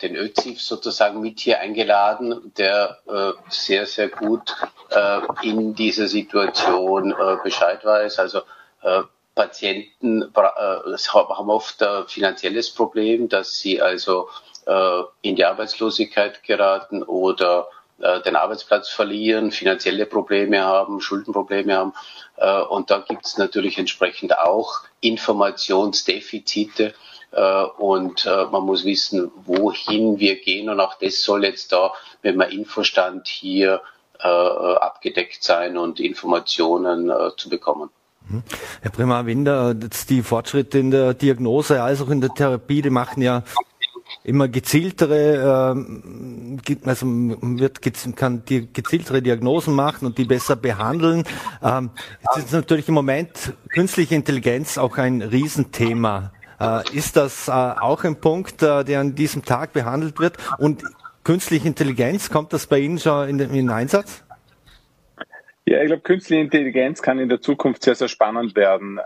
den 0.02 0.15
ÖZIF 0.15 0.62
sozusagen 0.62 1.22
mit 1.22 1.39
hier 1.39 1.60
eingeladen, 1.60 2.52
der 2.58 2.98
äh, 3.08 3.32
sehr, 3.50 3.86
sehr 3.86 4.10
gut 4.10 4.56
äh, 4.89 5.22
in 5.44 5.76
dieser 5.76 6.08
Situation 6.08 7.12
äh, 7.12 7.38
Bescheid 7.44 7.86
weiß. 7.86 8.20
Also 8.20 8.41
äh, 8.82 9.04
Patienten 9.36 10.24
äh, 10.24 10.28
haben 10.38 11.50
oft 11.50 11.82
ein 11.84 12.08
finanzielles 12.08 12.72
Problem, 12.72 13.30
dass 13.30 13.58
sie 13.58 13.82
also 13.82 14.30
äh, 14.65 15.02
in 15.22 15.36
die 15.36 15.46
Arbeitslosigkeit 15.46 16.44
geraten 16.44 17.04
oder 17.04 17.67
äh, 18.02 18.22
den 18.22 18.36
Arbeitsplatz 18.36 18.90
verlieren, 18.90 19.52
finanzielle 19.52 20.06
Probleme 20.06 20.64
haben, 20.64 21.02
Schuldenprobleme 21.02 21.76
haben. 21.76 21.94
Äh, 22.38 22.62
und 22.62 22.90
da 22.90 23.00
gibt 23.00 23.26
es 23.26 23.38
natürlich 23.38 23.78
entsprechend 23.78 24.38
auch 24.38 24.82
Informationsdefizite. 25.02 26.94
Äh, 27.32 27.64
und 27.78 28.26
man 28.26 28.64
muss 28.64 28.84
wissen, 28.84 29.32
wohin 29.46 30.20
wir 30.20 30.40
gehen. 30.42 30.70
Und 30.70 30.80
auch 30.80 30.96
das 31.00 31.22
soll 31.24 31.46
jetzt 31.46 31.72
da, 31.72 31.94
wenn 32.22 32.36
man 32.36 32.50
Infostand 32.50 33.28
hier 33.28 33.82
abgedeckt 34.20 35.44
sein 35.44 35.78
und 35.78 36.00
Informationen 36.00 37.12
zu 37.38 37.50
bekommen. 37.50 37.90
Mhm. 38.30 38.44
Herr 38.82 38.92
Primar 38.92 39.26
Winder, 39.26 39.76
jetzt 39.82 40.12
die 40.12 40.22
Fortschritte 40.22 40.78
in 40.78 40.92
der 40.92 41.16
Diagnose 41.16 41.82
als 41.82 42.02
auch 42.04 42.10
in 42.10 42.22
der 42.22 42.30
Therapie, 42.30 42.84
die 42.84 42.92
machen 42.92 43.24
ja 43.24 43.42
immer 44.23 44.47
gezieltere, 44.47 45.75
äh, 46.65 46.75
also 46.86 47.05
wird 47.07 47.81
kann 48.15 48.45
die 48.45 48.71
gezieltere 48.71 49.21
Diagnosen 49.21 49.73
machen 49.73 50.05
und 50.05 50.17
die 50.17 50.25
besser 50.25 50.55
behandeln. 50.55 51.23
Ähm, 51.63 51.89
jetzt 52.36 52.45
ist 52.45 52.53
natürlich 52.53 52.88
im 52.88 52.93
Moment 52.93 53.53
künstliche 53.69 54.15
Intelligenz 54.15 54.77
auch 54.77 54.97
ein 54.97 55.21
Riesenthema. 55.21 56.31
Äh, 56.60 56.95
ist 56.95 57.15
das 57.15 57.47
äh, 57.47 57.51
auch 57.51 58.03
ein 58.03 58.17
Punkt, 58.17 58.62
äh, 58.62 58.84
der 58.84 58.99
an 58.99 59.15
diesem 59.15 59.43
Tag 59.43 59.73
behandelt 59.73 60.19
wird? 60.19 60.38
Und 60.60 60.84
künstliche 61.23 61.67
Intelligenz, 61.67 62.29
kommt 62.29 62.53
das 62.53 62.67
bei 62.67 62.79
Ihnen 62.79 62.99
schon 62.99 63.27
in 63.27 63.39
in 63.39 63.53
den 63.53 63.69
Einsatz? 63.69 64.23
Ja, 65.65 65.80
ich 65.80 65.88
glaube, 65.88 66.02
künstliche 66.02 66.41
Intelligenz 66.41 67.04
kann 67.04 67.19
in 67.19 67.30
der 67.30 67.39
Zukunft 67.39 67.84
sehr, 67.84 67.93
sehr 67.93 68.08
spannend 68.08 68.56
werden. 68.56 68.97
Äh, 68.97 69.02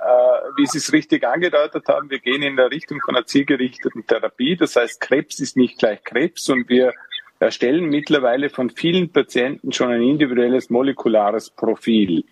wie 0.58 0.65
Sie 0.65 0.78
es 0.78 0.94
richtig 0.94 1.26
angedeutet 1.28 1.88
haben, 1.89 2.10
wir 2.10 2.20
gehen 2.20 2.44
in 2.44 2.56
der 2.56 2.72
Richtung 2.72 3.02
von 3.04 3.15
einer 3.15 3.26
zielgerichteten 3.26 4.08
Therapie. 4.08 4.56
Das 4.56 4.76
heißt, 4.78 5.02
Krebs 5.02 5.39
ist 5.41 5.58
nicht 5.58 5.80
gleich 5.80 6.04
Krebs 6.04 6.50
und 6.50 6.70
wir 6.70 6.94
erstellen 7.39 7.89
mittlerweile 7.89 8.50
von 8.50 8.70
vielen 8.70 9.12
Patienten 9.12 9.74
schon 9.74 9.91
ein 9.91 10.02
individuelles 10.02 10.70
molekulares 10.70 11.50
Profil. 11.50 12.24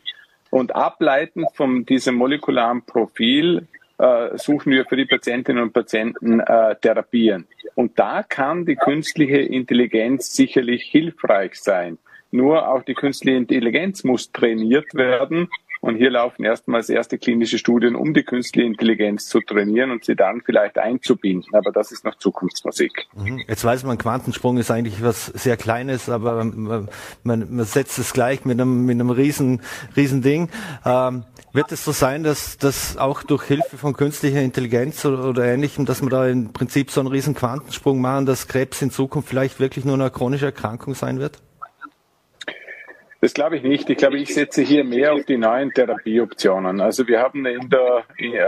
Und 0.49 0.73
ableitend 0.73 1.47
von 1.53 1.85
diesem 1.85 2.15
molekularen 2.15 2.85
Profil 2.85 3.67
äh, 3.97 4.37
suchen 4.37 4.71
wir 4.71 4.85
für 4.85 4.95
die 4.95 5.05
Patientinnen 5.05 5.61
und 5.61 5.73
Patienten 5.73 6.39
äh, 6.39 6.75
Therapien. 6.79 7.45
Und 7.75 7.99
da 7.99 8.23
kann 8.23 8.65
die 8.65 8.75
künstliche 8.75 9.39
Intelligenz 9.39 10.33
sicherlich 10.33 10.83
hilfreich 10.83 11.55
sein. 11.55 11.97
Nur 12.33 12.67
auch 12.67 12.81
die 12.81 12.95
künstliche 12.95 13.37
Intelligenz 13.37 14.03
muss 14.03 14.31
trainiert 14.31 14.95
werden 14.95 15.49
und 15.81 15.97
hier 15.97 16.09
laufen 16.09 16.43
erstmals 16.45 16.89
erste 16.89 17.19
klinische 17.19 17.59
Studien, 17.59 17.95
um 17.95 18.15
die 18.15 18.23
künstliche 18.23 18.65
Intelligenz 18.65 19.27
zu 19.27 19.39
trainieren 19.39 19.91
und 19.91 20.03
sie 20.03 20.15
dann 20.15 20.41
vielleicht 20.41 20.79
einzubinden. 20.79 21.53
Aber 21.53 21.71
das 21.71 21.91
ist 21.91 22.05
noch 22.05 22.15
Zukunftsmusik. 22.15 23.05
Mhm. 23.15 23.43
Jetzt 23.47 23.63
weiß 23.63 23.83
man, 23.83 23.99
Quantensprung 23.99 24.57
ist 24.57 24.71
eigentlich 24.71 25.03
was 25.03 25.27
sehr 25.27 25.57
Kleines, 25.57 26.09
aber 26.09 26.43
man, 26.43 26.89
man 27.23 27.65
setzt 27.65 27.99
es 27.99 28.13
gleich 28.13 28.45
mit 28.45 28.59
einem, 28.59 28.87
mit 28.87 28.95
einem 28.95 29.11
riesen, 29.11 29.61
riesen 29.95 30.23
Ding. 30.23 30.49
Ähm, 30.85 31.25
wird 31.51 31.71
es 31.71 31.85
so 31.85 31.91
sein, 31.91 32.23
dass 32.23 32.57
dass 32.57 32.97
auch 32.97 33.21
durch 33.21 33.43
Hilfe 33.43 33.77
von 33.77 33.93
künstlicher 33.93 34.41
Intelligenz 34.41 35.05
oder, 35.05 35.29
oder 35.29 35.45
ähnlichem, 35.45 35.85
dass 35.85 36.01
wir 36.01 36.09
da 36.09 36.27
im 36.27 36.51
Prinzip 36.51 36.89
so 36.89 36.99
einen 36.99 37.09
riesen 37.09 37.35
Quantensprung 37.35 38.01
machen, 38.01 38.25
dass 38.25 38.47
Krebs 38.47 38.81
in 38.81 38.89
Zukunft 38.89 39.29
vielleicht 39.29 39.59
wirklich 39.59 39.85
nur 39.85 39.93
eine 39.93 40.09
chronische 40.09 40.45
Erkrankung 40.45 40.95
sein 40.95 41.19
wird? 41.19 41.43
Das 43.23 43.33
glaube 43.33 43.55
ich 43.55 43.63
nicht. 43.63 43.89
Ich 43.89 43.95
glaube, 43.95 44.17
ich 44.17 44.33
setze 44.33 44.63
hier 44.63 44.83
mehr 44.83 45.13
auf 45.13 45.23
die 45.23 45.37
neuen 45.37 45.71
Therapieoptionen. 45.71 46.81
Also 46.81 47.07
wir 47.07 47.21
haben 47.21 47.45
in 47.45 47.69
der, 47.69 48.03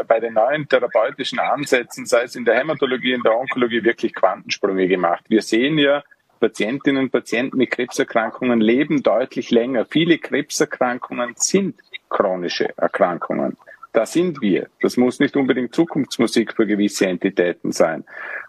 bei 0.05 0.19
den 0.19 0.33
neuen 0.33 0.67
therapeutischen 0.67 1.39
Ansätzen, 1.39 2.05
sei 2.05 2.23
es 2.23 2.35
in 2.35 2.43
der 2.43 2.55
Hämatologie, 2.55 3.13
in 3.13 3.23
der 3.23 3.38
Onkologie, 3.38 3.85
wirklich 3.85 4.13
Quantensprünge 4.13 4.89
gemacht. 4.89 5.23
Wir 5.29 5.41
sehen 5.41 5.77
ja, 5.77 6.03
Patientinnen 6.41 7.03
und 7.03 7.09
Patienten 7.09 7.55
mit 7.55 7.71
Krebserkrankungen 7.71 8.59
leben 8.59 9.01
deutlich 9.01 9.49
länger. 9.49 9.85
Viele 9.85 10.17
Krebserkrankungen 10.17 11.35
sind 11.38 11.79
chronische 12.09 12.77
Erkrankungen. 12.77 13.55
Da 13.93 14.05
sind 14.05 14.41
wir. 14.41 14.67
Das 14.81 14.97
muss 14.97 15.21
nicht 15.21 15.38
unbedingt 15.38 15.73
Zukunftsmusik 15.73 16.51
für 16.53 16.67
gewisse 16.67 17.07
Entitäten 17.07 17.71
sein. 17.71 18.03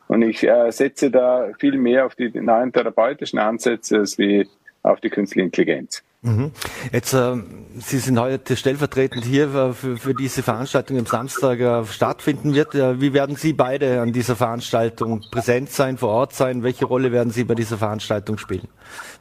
Und 0.08 0.22
ich 0.22 0.42
äh, 0.42 0.72
setze 0.72 1.12
da 1.12 1.52
viel 1.60 1.78
mehr 1.78 2.04
auf 2.04 2.16
die 2.16 2.30
neuen 2.30 2.72
therapeutischen 2.72 3.38
Ansätze 3.38 3.98
als 3.98 4.18
wie 4.18 4.48
auf 4.82 5.00
die 5.00 5.10
künstliche 5.10 5.44
Intelligenz. 5.44 6.02
Mhm. 6.26 6.50
Jetzt, 6.92 7.14
äh, 7.14 7.36
Sie 7.78 7.98
sind 7.98 8.18
heute 8.18 8.56
stellvertretend 8.56 9.24
hier 9.24 9.54
äh, 9.54 9.72
für, 9.72 9.96
für 9.96 10.12
diese 10.12 10.42
Veranstaltung 10.42 10.98
am 10.98 11.06
Samstag 11.06 11.60
äh, 11.60 11.84
stattfinden 11.84 12.52
wird. 12.52 12.74
Äh, 12.74 13.00
wie 13.00 13.12
werden 13.12 13.36
Sie 13.36 13.52
beide 13.52 14.00
an 14.00 14.12
dieser 14.12 14.34
Veranstaltung 14.34 15.20
präsent 15.30 15.70
sein, 15.70 15.98
vor 15.98 16.08
Ort 16.08 16.32
sein? 16.32 16.64
Welche 16.64 16.84
Rolle 16.84 17.12
werden 17.12 17.30
Sie 17.30 17.44
bei 17.44 17.54
dieser 17.54 17.78
Veranstaltung 17.78 18.38
spielen? 18.38 18.66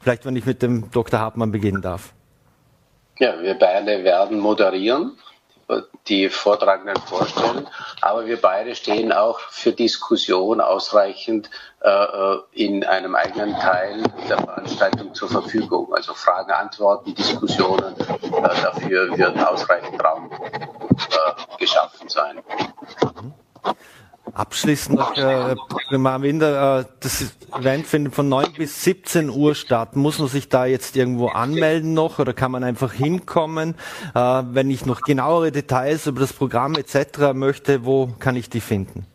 Vielleicht, 0.02 0.26
wenn 0.26 0.36
ich 0.36 0.48
mit 0.48 0.64
dem 0.64 0.90
Dr. 0.90 1.20
Hartmann 1.20 1.52
beginnen 1.52 1.84
darf. 1.84 2.12
Ja, 3.20 3.40
wir 3.40 3.54
beide 3.54 4.04
werden 4.04 4.40
moderieren 4.40 5.12
die 6.08 6.30
Vortragenden 6.30 6.98
vorstellen. 6.98 7.68
Aber 8.02 8.26
wir 8.26 8.40
beide 8.40 8.76
stehen 8.76 9.12
auch 9.12 9.40
für 9.40 9.72
Diskussion 9.72 10.62
ausreichend 10.62 11.50
äh, 11.82 11.90
äh, 11.90 12.40
in 12.52 12.84
einem 12.84 13.16
eigenen 13.16 13.54
Teil 13.60 14.04
der 14.30 14.38
Veranstaltung 14.38 15.14
zur 15.14 15.30
Verfügung. 15.30 15.94
Also 15.94 16.14
Fragen, 16.14 16.52
Antworten, 16.52 17.16
Diskussionen, 17.16 17.96
äh, 18.00 18.42
dafür 18.62 19.18
wird 19.18 19.38
ausreichend 19.40 20.04
Raum 20.04 20.32
äh, 20.32 21.58
geschaffen 21.58 22.10
sein. 22.10 22.42
Abschließend 24.36 25.00
noch, 25.00 25.16
äh, 25.16 25.56
Winder, 26.22 26.82
äh, 26.82 26.86
das 27.00 27.38
Event 27.58 27.88
findet 27.88 28.14
von 28.14 28.28
9 28.28 28.52
bis 28.58 28.84
17 28.84 29.30
Uhr 29.30 29.56
statt. 29.56 29.96
Muss 29.96 30.20
man 30.20 30.28
sich 30.28 30.50
da 30.50 30.66
jetzt 30.66 30.98
irgendwo 30.98 31.28
anmelden 31.28 31.94
noch 31.94 32.20
oder 32.20 32.34
kann 32.34 32.52
man 32.52 32.66
einfach 32.66 32.92
hinkommen? 32.92 33.76
Äh, 34.14 34.20
wenn 34.20 34.70
ich 34.70 34.86
noch 34.86 35.02
genauere 35.02 35.54
Details 35.54 36.06
über 36.06 36.20
das 36.20 36.34
Programm 36.34 36.76
etc. 36.76 37.34
möchte, 37.34 37.86
wo 37.86 38.08
kann 38.20 38.36
ich 38.36 38.50
die 38.50 38.60
finden? 38.60 39.08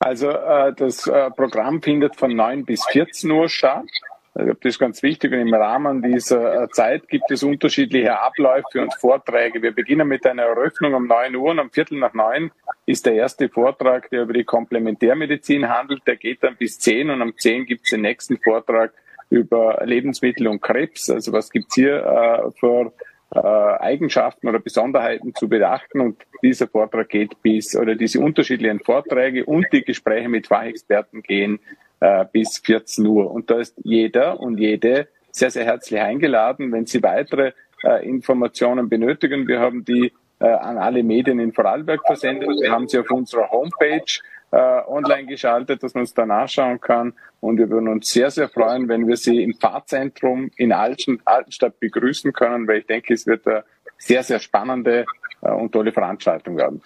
Also 0.00 0.28
äh, 0.28 0.74
das 0.74 1.06
äh, 1.06 1.30
Programm 1.30 1.80
findet 1.80 2.16
von 2.16 2.36
9 2.36 2.66
bis 2.66 2.84
14 2.84 3.30
Uhr 3.30 3.48
statt. 3.48 3.86
Also 4.34 4.52
das 4.52 4.74
ist 4.74 4.78
ganz 4.80 5.02
wichtig. 5.02 5.32
Und 5.32 5.38
im 5.38 5.54
Rahmen 5.54 6.02
dieser 6.02 6.64
äh, 6.64 6.68
Zeit 6.70 7.08
gibt 7.08 7.30
es 7.30 7.44
unterschiedliche 7.44 8.18
Abläufe 8.18 8.82
und 8.82 8.92
Vorträge. 8.94 9.62
Wir 9.62 9.72
beginnen 9.72 10.08
mit 10.08 10.26
einer 10.26 10.42
Eröffnung 10.42 10.94
um 10.94 11.06
9 11.06 11.36
Uhr 11.36 11.52
und 11.52 11.60
um 11.60 11.70
Viertel 11.70 11.98
nach 11.98 12.14
neun 12.14 12.50
ist 12.84 13.06
der 13.06 13.14
erste 13.14 13.48
Vortrag, 13.48 14.10
der 14.10 14.22
über 14.22 14.32
die 14.32 14.44
Komplementärmedizin 14.44 15.68
handelt. 15.68 16.02
Der 16.06 16.16
geht 16.16 16.42
dann 16.42 16.56
bis 16.56 16.80
10 16.80 17.10
und 17.10 17.22
um 17.22 17.36
10 17.36 17.66
gibt 17.66 17.84
es 17.84 17.90
den 17.90 18.02
nächsten 18.02 18.38
Vortrag 18.38 18.92
über 19.30 19.80
Lebensmittel 19.84 20.48
und 20.48 20.60
Krebs. 20.60 21.10
Also 21.10 21.32
was 21.32 21.50
gibt's 21.50 21.76
hier 21.76 22.04
äh, 22.04 22.50
für 22.58 22.92
äh, 23.34 23.38
Eigenschaften 23.38 24.48
oder 24.48 24.58
Besonderheiten 24.58 25.34
zu 25.34 25.48
beachten. 25.48 26.00
Und 26.00 26.26
dieser 26.42 26.66
Vortrag 26.66 27.08
geht 27.08 27.40
bis, 27.42 27.76
oder 27.76 27.94
diese 27.94 28.20
unterschiedlichen 28.20 28.80
Vorträge 28.80 29.44
und 29.44 29.66
die 29.72 29.82
Gespräche 29.82 30.28
mit 30.28 30.48
Fachexperten 30.48 31.22
gehen 31.22 31.60
äh, 32.00 32.24
bis 32.30 32.58
14 32.58 33.06
Uhr. 33.06 33.30
Und 33.30 33.50
da 33.50 33.58
ist 33.58 33.74
jeder 33.82 34.40
und 34.40 34.58
jede 34.58 35.08
sehr, 35.30 35.50
sehr 35.50 35.64
herzlich 35.64 36.00
eingeladen. 36.00 36.72
Wenn 36.72 36.86
Sie 36.86 37.02
weitere 37.02 37.52
äh, 37.82 38.08
Informationen 38.08 38.88
benötigen, 38.88 39.48
wir 39.48 39.60
haben 39.60 39.84
die 39.84 40.12
äh, 40.40 40.46
an 40.46 40.78
alle 40.78 41.02
Medien 41.02 41.38
in 41.38 41.52
Vorarlberg 41.52 42.00
versendet. 42.06 42.48
Wir 42.60 42.70
haben 42.70 42.88
sie 42.88 42.98
auf 42.98 43.10
unserer 43.10 43.50
Homepage 43.50 44.20
äh, 44.50 44.56
online 44.86 45.26
geschaltet, 45.26 45.82
dass 45.82 45.94
man 45.94 46.04
es 46.04 46.14
da 46.14 46.26
nachschauen 46.26 46.80
kann. 46.80 47.14
Und 47.40 47.58
wir 47.58 47.70
würden 47.70 47.88
uns 47.88 48.10
sehr, 48.10 48.30
sehr 48.30 48.48
freuen, 48.48 48.88
wenn 48.88 49.06
wir 49.06 49.16
Sie 49.16 49.42
im 49.42 49.54
Pfarrzentrum 49.54 50.50
in 50.56 50.72
Alten, 50.72 51.20
Altenstadt 51.24 51.78
begrüßen 51.80 52.32
können, 52.32 52.66
weil 52.68 52.78
ich 52.78 52.86
denke, 52.86 53.14
es 53.14 53.26
wird 53.26 53.46
eine 53.46 53.64
sehr, 53.98 54.22
sehr 54.22 54.38
spannende 54.38 55.06
äh, 55.42 55.50
und 55.50 55.72
tolle 55.72 55.92
Veranstaltung 55.92 56.56
werden. 56.56 56.82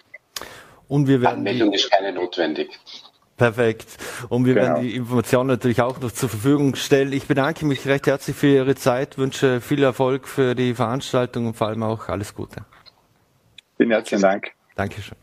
Und 0.87 1.07
wir 1.07 1.21
werden 1.21 1.37
Anmeldung 1.37 1.73
ist 1.73 1.91
keine 1.91 2.11
notwendig. 2.11 2.69
Perfekt. 3.39 3.97
Und 4.27 4.45
wir 4.45 4.53
genau. 4.53 4.67
werden 4.67 4.83
die 4.83 4.95
Informationen 4.95 5.47
natürlich 5.47 5.81
auch 5.81 5.99
noch 5.99 6.11
zur 6.11 6.29
Verfügung 6.29 6.75
stellen. 6.75 7.13
Ich 7.13 7.25
bedanke 7.25 7.65
mich 7.65 7.87
recht 7.87 8.05
herzlich 8.05 8.35
für 8.35 8.47
Ihre 8.47 8.75
Zeit, 8.75 9.17
wünsche 9.17 9.61
viel 9.61 9.81
Erfolg 9.81 10.27
für 10.27 10.55
die 10.55 10.75
Veranstaltung 10.75 11.47
und 11.47 11.53
vor 11.55 11.67
allem 11.67 11.81
auch 11.81 12.09
alles 12.09 12.35
Gute. 12.35 12.65
Vielen 13.77 13.91
herzlichen 13.91 14.21
Dank. 14.21 14.51
Dankeschön. 14.75 15.17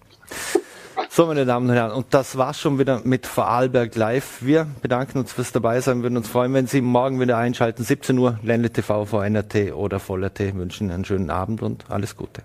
So, 1.11 1.27
meine 1.27 1.45
Damen 1.45 1.69
und 1.69 1.75
Herren, 1.75 1.93
und 1.93 2.07
das 2.11 2.39
war's 2.39 2.59
schon 2.59 2.79
wieder 2.79 3.03
mit 3.05 3.27
Vorarlberg 3.27 3.95
Live. 3.97 4.39
Wir 4.41 4.67
bedanken 4.81 5.19
uns 5.19 5.33
fürs 5.33 5.53
Dabeisein, 5.53 6.03
würden 6.03 6.17
uns 6.17 6.29
freuen, 6.29 6.55
wenn 6.55 6.67
Sie 6.67 6.81
morgen 6.81 7.21
wieder 7.21 7.37
einschalten. 7.37 7.85
17 7.85 8.19
Uhr, 8.19 8.39
Ländle 8.43 8.71
TV, 8.71 9.05
VNRT 9.05 9.75
oder 9.75 10.01
Voller 10.01 10.33
T. 10.33 10.55
Wünschen 10.55 10.91
einen 10.91 11.05
schönen 11.05 11.31
Abend 11.31 11.63
und 11.63 11.85
alles 11.91 12.17
Gute. 12.17 12.43